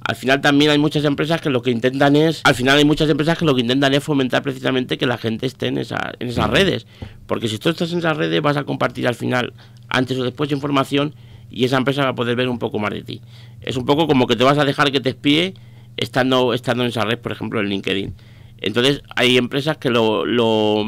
al 0.00 0.14
final 0.14 0.40
también 0.40 0.70
hay 0.70 0.78
muchas 0.78 1.04
empresas 1.04 1.40
que 1.40 1.50
lo 1.50 1.62
que 1.62 1.72
intentan 1.72 2.14
es, 2.14 2.40
al 2.44 2.54
final 2.54 2.78
hay 2.78 2.84
muchas 2.84 3.10
empresas 3.10 3.36
que 3.36 3.44
lo 3.44 3.54
que 3.54 3.62
intentan 3.62 3.92
es 3.92 4.04
fomentar 4.04 4.42
precisamente 4.42 4.96
que 4.96 5.06
la 5.06 5.18
gente 5.18 5.46
esté 5.46 5.66
en, 5.66 5.78
esa, 5.78 6.12
en 6.20 6.28
esas 6.28 6.48
redes, 6.48 6.86
porque 7.26 7.48
si 7.48 7.58
tú 7.58 7.68
estás 7.68 7.92
en 7.92 7.98
esas 7.98 8.16
redes 8.16 8.40
vas 8.40 8.56
a 8.56 8.62
compartir 8.62 9.08
al 9.08 9.16
final, 9.16 9.52
antes 9.88 10.16
o 10.16 10.22
después, 10.22 10.52
información 10.52 11.14
y 11.50 11.64
esa 11.64 11.76
empresa 11.76 12.04
va 12.04 12.10
a 12.10 12.14
poder 12.14 12.36
ver 12.36 12.48
un 12.48 12.58
poco 12.58 12.78
más 12.78 12.90
de 12.90 13.02
ti. 13.02 13.20
Es 13.60 13.76
un 13.76 13.84
poco 13.84 14.06
como 14.06 14.26
que 14.26 14.36
te 14.36 14.44
vas 14.44 14.58
a 14.58 14.64
dejar 14.64 14.92
que 14.92 15.00
te 15.00 15.10
espíe 15.10 15.54
estando, 15.96 16.54
estando 16.54 16.84
en 16.84 16.90
esa 16.90 17.04
red, 17.04 17.18
por 17.18 17.32
ejemplo, 17.32 17.60
en 17.60 17.68
LinkedIn. 17.68 18.14
Entonces 18.60 19.02
hay 19.14 19.36
empresas 19.36 19.76
que 19.78 19.90
lo, 19.90 20.84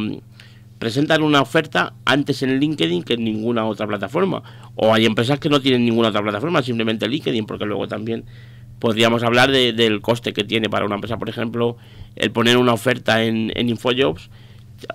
presentan 0.78 1.22
una 1.22 1.40
oferta 1.42 1.94
antes 2.04 2.42
en 2.42 2.58
LinkedIn 2.60 3.02
que 3.02 3.14
en 3.14 3.25
ninguna 3.25 3.66
otra 3.66 3.87
plataforma. 3.87 4.42
O 4.75 4.94
hay 4.94 5.06
empresas 5.06 5.38
que 5.38 5.48
no 5.48 5.60
tienen 5.60 5.84
ninguna 5.84 6.08
otra 6.08 6.22
plataforma, 6.22 6.62
simplemente 6.62 7.08
LinkedIn, 7.08 7.46
porque 7.46 7.64
luego 7.66 7.88
también 7.88 8.25
podríamos 8.78 9.22
hablar 9.22 9.50
del 9.50 10.00
coste 10.00 10.32
que 10.32 10.44
tiene 10.44 10.70
para 10.70 10.87
una 10.87 10.94
empresa, 10.94 11.18
por 11.18 11.28
ejemplo, 11.28 11.76
el 12.14 12.30
poner 12.30 12.56
una 12.56 12.72
oferta 12.72 13.25
en, 13.25 13.52
en 13.56 13.68
InfoJobs. 13.68 14.30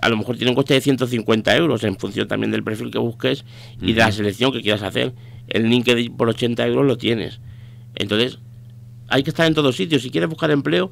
A 0.00 0.08
lo 0.08 0.16
mejor 0.16 0.36
tiene 0.36 0.50
un 0.50 0.56
coste 0.56 0.72
de 0.72 0.80
150 0.80 1.54
euros 1.56 1.84
en 1.84 1.96
función 1.98 2.26
también 2.26 2.50
del 2.50 2.64
perfil 2.64 2.90
que 2.90 2.98
busques 2.98 3.44
y 3.82 3.92
de 3.92 4.00
la 4.00 4.10
selección 4.10 4.50
que 4.50 4.62
quieras 4.62 4.82
hacer. 4.82 5.12
El 5.48 5.68
LinkedIn 5.68 6.16
por 6.16 6.30
80 6.30 6.66
euros 6.66 6.86
lo 6.86 6.96
tienes. 6.96 7.40
Entonces, 7.94 8.38
hay 9.08 9.22
que 9.22 9.30
estar 9.30 9.46
en 9.46 9.54
todos 9.54 9.76
sitios. 9.76 10.02
Si 10.02 10.10
quieres 10.10 10.30
buscar 10.30 10.50
empleo, 10.50 10.90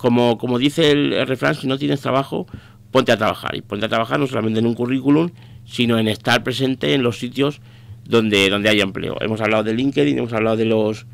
como, 0.00 0.38
como 0.38 0.58
dice 0.58 0.90
el, 0.90 1.26
refrán, 1.26 1.54
si 1.54 1.66
no 1.66 1.76
tienes 1.76 2.00
trabajo, 2.00 2.46
ponte 2.90 3.12
a 3.12 3.18
trabajar. 3.18 3.54
Y 3.54 3.60
ponte 3.60 3.84
a 3.84 3.88
trabajar 3.88 4.18
no 4.18 4.26
solamente 4.26 4.58
en 4.60 4.66
un 4.66 4.74
currículum, 4.74 5.30
sino 5.66 5.98
en 5.98 6.08
estar 6.08 6.42
presente 6.42 6.94
en 6.94 7.02
los 7.02 7.18
sitios 7.18 7.60
donde, 8.06 8.48
donde 8.48 8.70
haya 8.70 8.82
empleo. 8.82 9.16
Hemos 9.20 9.42
hablado 9.42 9.62
de 9.62 9.74
LinkedIn, 9.74 10.18
hemos 10.18 10.32
hablado 10.32 10.56
de 10.56 10.64
los, 10.64 11.06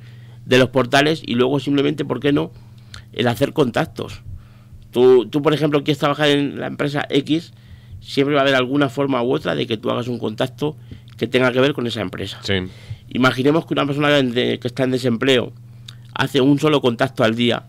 de 0.45 0.59
los 0.59 0.69
portales 0.69 1.23
y 1.27 1.35
luego 1.35 1.59
simplemente, 1.59 2.05
¿por 2.05 2.21
qué 2.21 2.33
no?, 2.33 2.53
el 3.13 3.27
hacer 3.27 3.53
contactos. 3.53 4.23
Tú, 4.93 5.27
tú, 5.27 5.43
por 5.43 5.53
ejemplo, 5.53 5.83
quieres 5.83 5.99
trabajar 5.99 6.29
en 6.29 6.61
la 6.61 6.69
empresa 6.69 7.07
X, 7.11 7.53
siempre 8.01 8.37
va 8.37 8.43
a 8.43 8.45
haber 8.45 8.55
alguna 8.55 8.89
forma 8.89 9.21
u 9.21 9.33
otra 9.33 9.57
de 9.57 9.67
que 9.67 9.77
tú 9.77 9.91
hagas 9.91 10.07
un 10.07 10.21
contacto 10.21 10.77
que 11.19 11.27
tenga 11.27 11.51
que 11.51 11.61
ver 11.61 11.73
con 11.73 11.89
esa 11.89 12.03
empresa. 12.03 12.41
Imaginemos 13.09 13.67
que 13.67 13.75
una 13.75 13.85
persona 13.85 14.09
que 14.33 14.61
está 14.63 14.85
en 14.85 14.93
desempleo 14.93 15.53
hace 16.15 16.41
un 16.41 16.61
solo 16.61 16.81
contacto 16.81 17.25
al 17.25 17.35
día 17.35 17.67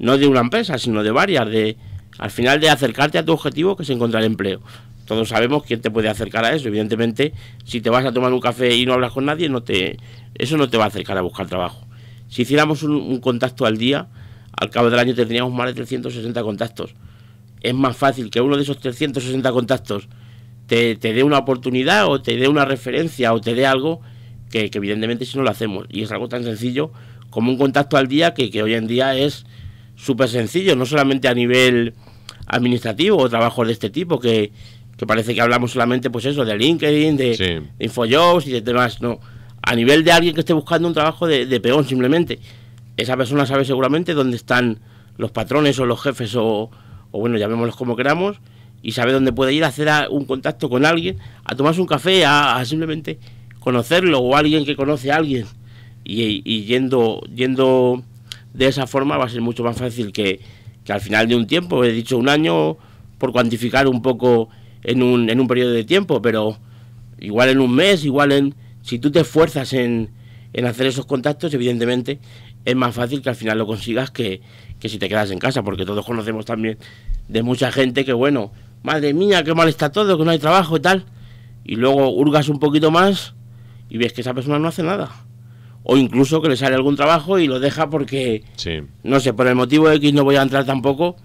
no 0.00 0.18
de 0.18 0.26
una 0.26 0.40
empresa, 0.40 0.78
sino 0.78 1.02
de 1.02 1.10
varias, 1.12 1.48
de 1.48 1.76
al 2.18 2.30
final 2.30 2.58
de 2.58 2.70
acercarte 2.70 3.18
a 3.18 3.24
tu 3.24 3.32
objetivo 3.32 3.76
que 3.76 3.84
es 3.84 3.90
encontrar 3.90 4.24
empleo. 4.24 4.60
Todos 5.04 5.28
sabemos 5.28 5.64
quién 5.64 5.80
te 5.80 5.90
puede 5.90 6.08
acercar 6.08 6.44
a 6.44 6.54
eso. 6.54 6.68
Evidentemente, 6.68 7.34
si 7.64 7.80
te 7.80 7.90
vas 7.90 8.04
a 8.04 8.12
tomar 8.12 8.32
un 8.32 8.40
café 8.40 8.74
y 8.74 8.86
no 8.86 8.94
hablas 8.94 9.12
con 9.12 9.26
nadie, 9.26 9.48
no 9.48 9.62
te, 9.62 9.98
eso 10.34 10.56
no 10.56 10.68
te 10.68 10.78
va 10.78 10.84
a 10.84 10.88
acercar 10.88 11.18
a 11.18 11.20
buscar 11.20 11.46
trabajo. 11.46 11.86
Si 12.28 12.42
hiciéramos 12.42 12.82
un, 12.82 13.20
contacto 13.20 13.66
al 13.66 13.76
día, 13.76 14.08
al 14.52 14.70
cabo 14.70 14.88
del 14.88 14.98
año 14.98 15.14
tendríamos 15.14 15.52
más 15.52 15.66
de 15.66 15.74
360 15.74 16.42
contactos. 16.42 16.94
Es 17.60 17.74
más 17.74 17.96
fácil 17.96 18.30
que 18.30 18.40
uno 18.40 18.56
de 18.56 18.62
esos 18.62 18.78
360 18.78 19.52
contactos 19.52 20.08
te, 20.66 20.94
dé 20.96 21.22
una 21.24 21.38
oportunidad 21.38 22.06
o 22.06 22.22
te 22.22 22.36
dé 22.36 22.48
una 22.48 22.64
referencia 22.64 23.34
o 23.34 23.40
te 23.40 23.54
dé 23.54 23.66
algo 23.66 24.00
que, 24.50 24.70
evidentemente 24.72 25.26
si 25.26 25.36
no 25.36 25.42
lo 25.42 25.50
hacemos. 25.50 25.86
Y 25.90 26.02
es 26.02 26.12
algo 26.12 26.28
tan 26.28 26.44
sencillo 26.44 26.92
como 27.28 27.50
un 27.50 27.58
contacto 27.58 27.96
al 27.96 28.06
día 28.06 28.32
que 28.32 28.62
hoy 28.62 28.74
en 28.74 28.86
día 28.86 29.16
es 29.16 29.44
súper 30.02 30.28
sencillo, 30.28 30.74
no 30.76 30.86
solamente 30.86 31.28
a 31.28 31.34
nivel 31.34 31.94
administrativo 32.46 33.18
o 33.18 33.28
trabajos 33.28 33.66
de 33.66 33.72
este 33.72 33.90
tipo, 33.90 34.18
que, 34.18 34.52
parece 35.06 35.34
que 35.34 35.40
hablamos 35.40 35.72
solamente, 35.72 36.10
pues 36.10 36.24
eso, 36.24 36.44
de 36.44 36.56
LinkedIn, 36.56 37.16
de, 37.16 37.62
InfoJobs 37.78 38.46
y 38.46 38.52
de 38.52 38.60
demás, 38.60 39.00
no. 39.00 39.20
A 39.62 39.74
nivel 39.74 40.04
de 40.04 40.12
alguien 40.12 40.34
que 40.34 40.40
esté 40.40 40.52
buscando 40.52 40.88
un 40.88 40.94
trabajo 40.94 41.26
de, 41.26 41.60
peón, 41.60 41.86
simplemente. 41.86 42.38
Esa 42.96 43.16
persona 43.16 43.46
sabe 43.46 43.64
seguramente 43.64 44.14
dónde 44.14 44.36
están 44.36 44.78
los 45.16 45.30
patrones 45.30 45.78
o 45.78 45.86
los 45.86 46.02
jefes 46.02 46.34
o, 46.34 46.70
o 47.10 47.20
bueno, 47.20 47.36
llamémoslos 47.36 47.76
como 47.76 47.94
queramos, 47.94 48.40
y 48.82 48.92
sabe 48.92 49.12
dónde 49.12 49.32
puede 49.32 49.52
ir 49.52 49.64
a 49.64 49.68
hacer 49.68 49.88
un 50.10 50.24
contacto 50.24 50.70
con 50.70 50.86
alguien, 50.86 51.18
a 51.44 51.54
tomarse 51.54 51.80
un 51.80 51.86
café, 51.86 52.24
a, 52.24 52.62
simplemente 52.64 53.18
conocerlo 53.58 54.20
o 54.20 54.34
alguien 54.34 54.64
que 54.64 54.76
conoce 54.76 55.12
a 55.12 55.16
alguien. 55.16 55.46
Y, 56.04 56.42
y 56.44 56.64
yendo, 56.64 57.20
yendo 57.34 58.02
de 58.52 58.66
esa 58.66 58.86
forma 58.86 59.16
va 59.16 59.24
a 59.24 59.28
ser 59.28 59.40
mucho 59.40 59.62
más 59.62 59.76
fácil 59.76 60.12
que, 60.12 60.40
al 60.88 61.00
final 61.00 61.28
de 61.28 61.36
un 61.36 61.46
tiempo, 61.46 61.84
he 61.84 61.92
dicho 61.92 62.18
un 62.18 62.28
año 62.28 62.76
por 63.18 63.32
cuantificar 63.32 63.86
un 63.86 64.02
poco 64.02 64.48
en 64.82 65.02
un, 65.02 65.30
en 65.30 65.38
un 65.38 65.46
periodo 65.46 65.70
de 65.70 65.84
tiempo, 65.84 66.20
pero 66.20 66.58
igual 67.20 67.50
en 67.50 67.60
un 67.60 67.74
mes, 67.74 68.04
igual 68.04 68.32
en... 68.32 68.54
Si 68.82 68.98
tú 68.98 69.12
te 69.12 69.20
esfuerzas 69.20 69.72
en, 69.72 70.10
en 70.52 70.64
hacer 70.64 70.86
esos 70.86 71.06
contactos, 71.06 71.54
evidentemente 71.54 72.18
es 72.64 72.74
más 72.74 72.94
fácil 72.94 73.22
que 73.22 73.28
al 73.28 73.36
final 73.36 73.58
lo 73.58 73.66
consigas 73.66 74.10
que, 74.10 74.40
que 74.80 74.88
si 74.88 74.98
te 74.98 75.08
quedas 75.08 75.30
en 75.30 75.38
casa, 75.38 75.62
porque 75.62 75.84
todos 75.84 76.04
conocemos 76.04 76.44
también 76.44 76.78
de 77.28 77.42
mucha 77.42 77.70
gente 77.70 78.04
que, 78.04 78.12
bueno, 78.12 78.52
madre 78.82 79.14
mía, 79.14 79.44
qué 79.44 79.54
mal 79.54 79.68
está 79.68 79.92
todo, 79.92 80.18
que 80.18 80.24
no 80.24 80.30
hay 80.30 80.38
trabajo 80.38 80.76
y 80.76 80.80
tal, 80.80 81.04
y 81.64 81.76
luego 81.76 82.10
hurgas 82.10 82.48
un 82.48 82.58
poquito 82.58 82.90
más 82.90 83.34
y 83.88 83.98
ves 83.98 84.12
que 84.12 84.22
esa 84.22 84.34
persona 84.34 84.58
no 84.58 84.68
hace 84.68 84.82
nada 84.82 85.10
o 85.82 85.96
incluso 85.96 86.42
que 86.42 86.48
le 86.48 86.56
sale 86.56 86.74
algún 86.74 86.96
trabajo 86.96 87.38
y 87.38 87.46
lo 87.46 87.58
deja 87.58 87.88
porque, 87.88 88.44
no 89.02 89.20
sé, 89.20 89.32
por 89.32 89.46
el 89.46 89.54
motivo 89.54 89.90
X 89.90 90.12
no 90.12 90.24
voy 90.24 90.36
a 90.36 90.42
entrar 90.42 90.64
tampoco, 90.64 91.16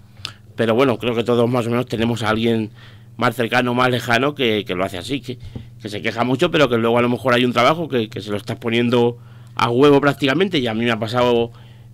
pero 0.54 0.74
bueno, 0.74 0.98
creo 0.98 1.14
que 1.14 1.24
todos 1.24 1.48
más 1.48 1.66
o 1.66 1.70
menos 1.70 1.86
tenemos 1.86 2.22
a 2.22 2.30
alguien 2.30 2.70
más 3.16 3.34
cercano, 3.34 3.74
más 3.74 3.90
lejano 3.90 4.34
que, 4.34 4.64
lo 4.68 4.84
hace 4.84 4.98
así, 4.98 5.20
que, 5.20 5.38
se 5.80 6.02
queja 6.02 6.24
mucho, 6.24 6.50
pero 6.50 6.68
que 6.68 6.78
luego 6.78 6.98
a 6.98 7.02
lo 7.02 7.08
mejor 7.08 7.34
hay 7.34 7.44
un 7.44 7.52
trabajo 7.52 7.88
que, 7.88 8.08
se 8.20 8.30
lo 8.30 8.36
estás 8.36 8.56
poniendo 8.56 9.18
a 9.54 9.70
huevo 9.70 10.00
prácticamente, 10.00 10.58
y 10.58 10.66
a 10.66 10.74
mí 10.74 10.84
me 10.84 10.90
ha 10.90 10.98
pasado 10.98 11.52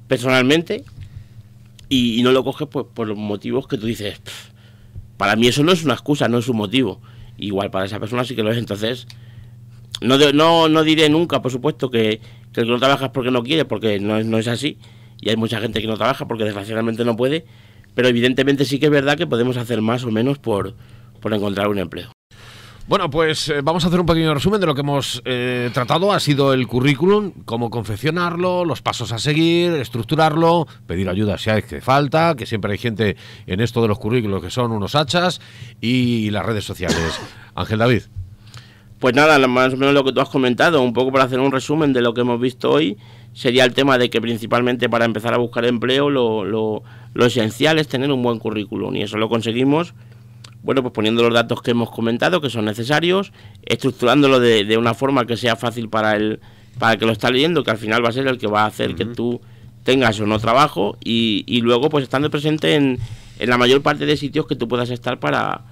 personalmente, 0.08 0.84
y, 1.88 2.22
no 2.22 2.32
lo 2.32 2.44
coges 2.44 2.68
pues, 2.68 2.86
por 2.94 3.14
motivos 3.16 3.66
que 3.66 3.76
tú 3.76 3.86
dices, 3.86 4.20
para 5.16 5.36
mí 5.36 5.48
eso 5.48 5.62
no 5.62 5.72
es 5.72 5.84
una 5.84 5.94
excusa, 5.94 6.28
no 6.28 6.38
es 6.38 6.48
un 6.48 6.56
motivo. 6.56 7.00
Igual 7.38 7.70
para 7.70 7.86
esa 7.86 7.98
persona 7.98 8.24
sí 8.24 8.34
que 8.34 8.42
lo 8.42 8.50
es, 8.50 8.58
entonces 8.58 9.06
no, 10.00 10.16
no, 10.32 10.68
no 10.68 10.82
diré 10.84 11.08
nunca, 11.08 11.42
por 11.42 11.52
supuesto, 11.52 11.90
que, 11.90 12.20
que 12.52 12.64
no 12.64 12.78
trabaja 12.78 13.06
es 13.06 13.10
porque 13.10 13.30
no 13.30 13.42
quiere, 13.42 13.64
porque 13.64 13.98
no 14.00 14.16
es, 14.18 14.26
no 14.26 14.38
es 14.38 14.48
así. 14.48 14.78
Y 15.20 15.30
hay 15.30 15.36
mucha 15.36 15.60
gente 15.60 15.80
que 15.80 15.86
no 15.86 15.96
trabaja 15.96 16.26
porque 16.26 16.44
desgraciadamente 16.44 17.04
no 17.04 17.16
puede. 17.16 17.44
Pero 17.94 18.08
evidentemente 18.08 18.64
sí 18.64 18.78
que 18.78 18.86
es 18.86 18.92
verdad 18.92 19.16
que 19.16 19.26
podemos 19.26 19.56
hacer 19.56 19.82
más 19.82 20.04
o 20.04 20.10
menos 20.10 20.38
por, 20.38 20.74
por 21.20 21.32
encontrar 21.34 21.68
un 21.68 21.78
empleo. 21.78 22.10
Bueno, 22.88 23.08
pues 23.08 23.48
eh, 23.48 23.60
vamos 23.62 23.84
a 23.84 23.88
hacer 23.88 24.00
un 24.00 24.06
pequeño 24.06 24.34
resumen 24.34 24.60
de 24.60 24.66
lo 24.66 24.74
que 24.74 24.80
hemos 24.80 25.22
eh, 25.24 25.70
tratado. 25.72 26.12
Ha 26.12 26.18
sido 26.18 26.52
el 26.52 26.66
currículum, 26.66 27.30
cómo 27.44 27.70
confeccionarlo, 27.70 28.64
los 28.64 28.82
pasos 28.82 29.12
a 29.12 29.18
seguir, 29.18 29.72
estructurarlo, 29.74 30.66
pedir 30.86 31.08
ayuda 31.08 31.38
si 31.38 31.50
hay 31.50 31.62
que 31.62 31.80
falta, 31.80 32.34
que 32.36 32.44
siempre 32.44 32.72
hay 32.72 32.78
gente 32.78 33.16
en 33.46 33.60
esto 33.60 33.82
de 33.82 33.88
los 33.88 33.98
currículos 33.98 34.42
que 34.42 34.50
son 34.50 34.72
unos 34.72 34.96
hachas 34.96 35.40
y 35.80 36.30
las 36.30 36.44
redes 36.44 36.64
sociales. 36.64 37.20
Ángel 37.54 37.78
David. 37.78 38.02
Pues 39.02 39.16
nada, 39.16 39.36
más 39.48 39.74
o 39.74 39.76
menos 39.76 39.94
lo 39.94 40.04
que 40.04 40.12
tú 40.12 40.20
has 40.20 40.28
comentado, 40.28 40.80
un 40.80 40.92
poco 40.92 41.10
para 41.10 41.24
hacer 41.24 41.40
un 41.40 41.50
resumen 41.50 41.92
de 41.92 42.02
lo 42.02 42.14
que 42.14 42.20
hemos 42.20 42.40
visto 42.40 42.70
hoy. 42.70 42.96
sería 43.32 43.64
el 43.64 43.74
tema 43.74 43.98
de 43.98 44.08
que 44.10 44.20
principalmente 44.20 44.88
para 44.88 45.04
empezar 45.04 45.34
a 45.34 45.38
buscar 45.38 45.64
empleo 45.64 46.08
lo, 46.08 46.44
lo, 46.44 46.84
lo 47.12 47.26
esencial 47.26 47.80
es 47.80 47.88
tener 47.88 48.12
un 48.12 48.22
buen 48.22 48.38
currículum 48.38 48.94
y 48.94 49.02
eso 49.02 49.16
lo 49.16 49.28
conseguimos 49.28 49.92
bueno, 50.62 50.82
pues 50.82 50.94
poniendo 50.94 51.24
los 51.24 51.34
datos 51.34 51.62
que 51.62 51.72
hemos 51.72 51.90
comentado, 51.90 52.40
que 52.40 52.48
son 52.48 52.64
necesarios, 52.64 53.32
estructurándolo 53.66 54.38
de, 54.38 54.64
de, 54.64 54.76
una 54.76 54.94
forma 54.94 55.26
que 55.26 55.36
sea 55.36 55.56
fácil 55.56 55.88
para 55.88 56.14
el, 56.14 56.38
para 56.78 56.92
el 56.92 57.00
que 57.00 57.06
lo 57.06 57.10
está 57.10 57.28
leyendo, 57.28 57.64
que 57.64 57.72
al 57.72 57.78
final 57.78 58.04
va 58.04 58.10
a 58.10 58.12
ser 58.12 58.28
el 58.28 58.38
que 58.38 58.46
va 58.46 58.62
a 58.62 58.66
hacer 58.66 58.94
que 58.94 59.04
tú 59.04 59.40
tengas 59.82 60.20
o 60.20 60.26
no 60.26 60.38
trabajo, 60.38 60.96
y, 61.02 61.42
y 61.48 61.62
luego 61.62 61.90
pues 61.90 62.04
estando 62.04 62.30
presente 62.30 62.76
en, 62.76 63.00
en, 63.40 63.50
la 63.50 63.58
mayor 63.58 63.82
parte 63.82 64.06
de 64.06 64.16
sitios 64.16 64.46
que 64.46 64.54
tú 64.54 64.68
puedas 64.68 64.90
estar 64.90 65.18
para 65.18 65.62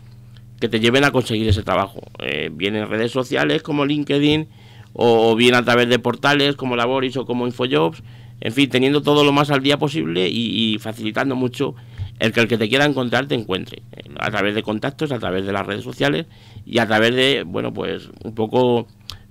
que 0.61 0.68
te 0.68 0.79
lleven 0.79 1.05
a 1.05 1.11
conseguir 1.11 1.49
ese 1.49 1.62
trabajo. 1.62 2.01
Eh, 2.20 2.51
bien 2.53 2.77
en 2.77 2.88
redes 2.88 3.11
sociales 3.11 3.62
como 3.62 3.85
LinkedIn, 3.87 4.49
o, 4.92 5.35
bien 5.35 5.55
a 5.55 5.64
través 5.64 5.88
de 5.88 5.99
portales 5.99 6.57
como 6.57 6.77
Laboris 6.77 7.16
o 7.16 7.25
como 7.25 7.46
Infojobs, 7.46 8.03
en 8.40 8.53
fin, 8.53 8.68
teniendo 8.70 9.03
todo 9.03 9.25
lo 9.25 9.33
más 9.33 9.51
al 9.51 9.62
día 9.62 9.79
posible 9.79 10.29
y, 10.29 10.75
y 10.75 10.79
facilitando 10.79 11.37
mucho 11.37 11.75
el 12.18 12.33
que 12.33 12.40
el 12.40 12.49
que 12.49 12.59
te 12.59 12.68
quiera 12.68 12.85
encontrar 12.85 13.27
te 13.27 13.35
encuentre, 13.35 13.83
eh, 13.92 14.03
a 14.18 14.31
través 14.31 14.55
de 14.55 14.62
contactos, 14.62 15.11
a 15.12 15.18
través 15.18 15.46
de 15.46 15.53
las 15.53 15.66
redes 15.66 15.83
sociales 15.85 16.27
y 16.66 16.79
a 16.79 16.87
través 16.87 17.14
de, 17.14 17.44
bueno, 17.46 17.73
pues 17.73 18.11
un 18.23 18.35
poco 18.35 18.87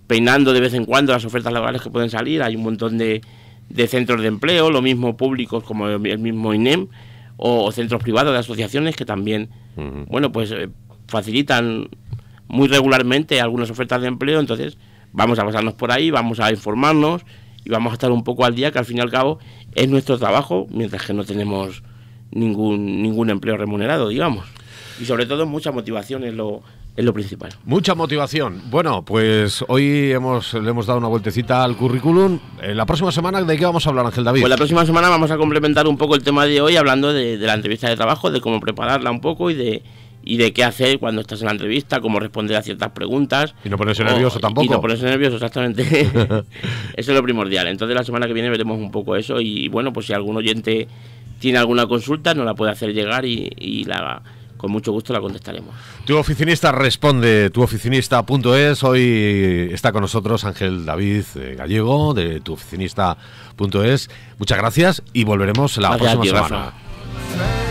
peinando 0.07 0.53
de 0.53 0.59
vez 0.59 0.73
en 0.73 0.85
cuando 0.85 1.13
las 1.13 1.23
ofertas 1.23 1.53
laborales 1.53 1.83
que 1.83 1.91
pueden 1.91 2.09
salir, 2.09 2.41
hay 2.41 2.55
un 2.55 2.63
montón 2.63 2.97
de, 2.97 3.21
de 3.69 3.87
centros 3.87 4.21
de 4.21 4.27
empleo, 4.27 4.71
lo 4.71 4.81
mismo 4.81 5.15
públicos 5.15 5.63
como 5.63 5.87
el 5.87 6.19
mismo 6.19 6.53
INEM, 6.53 6.87
o, 7.37 7.63
o 7.63 7.71
centros 7.71 8.01
privados 8.01 8.33
de 8.33 8.39
asociaciones 8.39 8.95
que 8.95 9.05
también, 9.05 9.49
uh 9.77 9.81
-huh. 9.81 10.05
bueno, 10.07 10.31
pues 10.31 10.51
eh, 10.51 10.69
facilitan 11.09 11.89
muy 12.47 12.67
regularmente 12.67 13.41
algunas 13.41 13.69
ofertas 13.69 14.01
de 14.01 14.07
empleo, 14.07 14.39
entonces 14.39 14.77
vamos 15.11 15.39
a 15.39 15.45
pasarnos 15.45 15.73
por 15.75 15.91
ahí, 15.91 16.11
vamos 16.11 16.39
a 16.39 16.51
informarnos 16.51 17.21
y 17.63 17.69
vamos 17.69 17.91
a 17.91 17.93
estar 17.93 18.11
un 18.11 18.23
poco 18.23 18.45
al 18.45 18.55
día, 18.55 18.71
que 18.71 18.79
al 18.79 18.85
fin 18.85 18.97
y 18.97 19.01
al 19.01 19.11
cabo 19.11 19.39
es 19.75 19.87
nuestro 19.87 20.17
trabajo, 20.17 20.67
mientras 20.69 21.05
que 21.05 21.13
no 21.13 21.23
tenemos 21.23 21.83
ningún, 22.31 23.01
ningún 23.01 23.29
empleo 23.29 23.57
remunerado, 23.57 24.09
digamos. 24.09 24.45
Y 24.99 25.05
sobre 25.05 25.25
todo 25.25 25.45
mucha 25.45 25.71
motivación 25.71 26.23
es 26.23 26.33
lo, 26.33 26.61
es 26.95 27.05
lo 27.05 27.13
principal. 27.13 27.51
Mucha 27.63 27.95
motivación. 27.95 28.61
Bueno, 28.69 29.03
pues 29.05 29.63
hoy 29.67 30.11
hemos, 30.11 30.53
le 30.53 30.69
hemos 30.69 30.85
dado 30.87 30.99
una 30.99 31.07
vueltecita 31.07 31.63
al 31.63 31.77
currículum. 31.77 32.39
Eh, 32.61 32.75
la 32.75 32.85
próxima 32.85 33.11
semana, 33.11 33.41
¿de 33.41 33.57
qué 33.57 33.65
vamos 33.65 33.85
a 33.85 33.89
hablar, 33.89 34.05
Ángel 34.05 34.23
David? 34.23 34.41
Pues 34.41 34.49
la 34.49 34.57
próxima 34.57 34.85
semana 34.85 35.07
vamos 35.09 35.31
a 35.31 35.37
complementar 35.37 35.87
un 35.87 35.97
poco 35.97 36.15
el 36.15 36.23
tema 36.23 36.45
de 36.45 36.61
hoy 36.61 36.75
hablando 36.75 37.13
de, 37.13 37.37
de 37.37 37.47
la 37.47 37.53
entrevista 37.53 37.87
de 37.87 37.95
trabajo, 37.95 38.31
de 38.31 38.41
cómo 38.41 38.59
prepararla 38.59 39.11
un 39.11 39.21
poco 39.21 39.49
y 39.49 39.53
de, 39.53 39.83
y 40.23 40.37
de 40.37 40.53
qué 40.53 40.63
hacer 40.63 40.99
cuando 40.99 41.21
estás 41.21 41.41
en 41.41 41.47
la 41.47 41.51
entrevista, 41.53 42.01
cómo 42.01 42.19
responder 42.19 42.57
a 42.57 42.61
ciertas 42.61 42.91
preguntas. 42.91 43.55
Y 43.63 43.69
no 43.69 43.77
ponerse 43.77 44.03
nervioso 44.03 44.39
tampoco. 44.39 44.65
Y 44.65 44.69
no 44.69 44.81
ponerse 44.81 45.05
nervioso, 45.05 45.35
exactamente. 45.35 45.83
eso 46.03 46.43
es 46.95 47.07
lo 47.07 47.23
primordial. 47.23 47.67
Entonces 47.67 47.95
la 47.95 48.03
semana 48.03 48.27
que 48.27 48.33
viene 48.33 48.49
veremos 48.49 48.77
un 48.77 48.91
poco 48.91 49.15
eso 49.15 49.39
y 49.41 49.67
bueno, 49.69 49.93
pues 49.93 50.07
si 50.07 50.13
algún 50.13 50.37
oyente 50.37 50.87
tiene 51.39 51.57
alguna 51.57 51.87
consulta, 51.87 52.33
nos 52.33 52.45
la 52.45 52.53
puede 52.53 52.71
hacer 52.71 52.93
llegar 52.93 53.25
y, 53.25 53.49
y 53.57 53.85
la, 53.85 54.21
con 54.59 54.71
mucho 54.71 54.91
gusto 54.91 55.13
la 55.13 55.21
contestaremos. 55.21 55.73
Tu 56.05 56.15
oficinista 56.15 56.71
responde, 56.71 57.49
tuoficinista.es. 57.49 58.83
Hoy 58.83 59.69
está 59.71 59.91
con 59.91 60.01
nosotros 60.01 60.43
Ángel 60.43 60.85
David 60.85 61.23
eh, 61.35 61.55
Gallego 61.57 62.13
de 62.13 62.41
tuoficinista.es. 62.41 64.09
Muchas 64.37 64.57
gracias 64.57 65.03
y 65.13 65.23
volveremos 65.23 65.77
la 65.77 65.89
gracias 65.89 66.15
próxima 66.15 66.21
ti, 66.21 66.47
semana. 66.47 66.65
Rafa. 66.65 67.68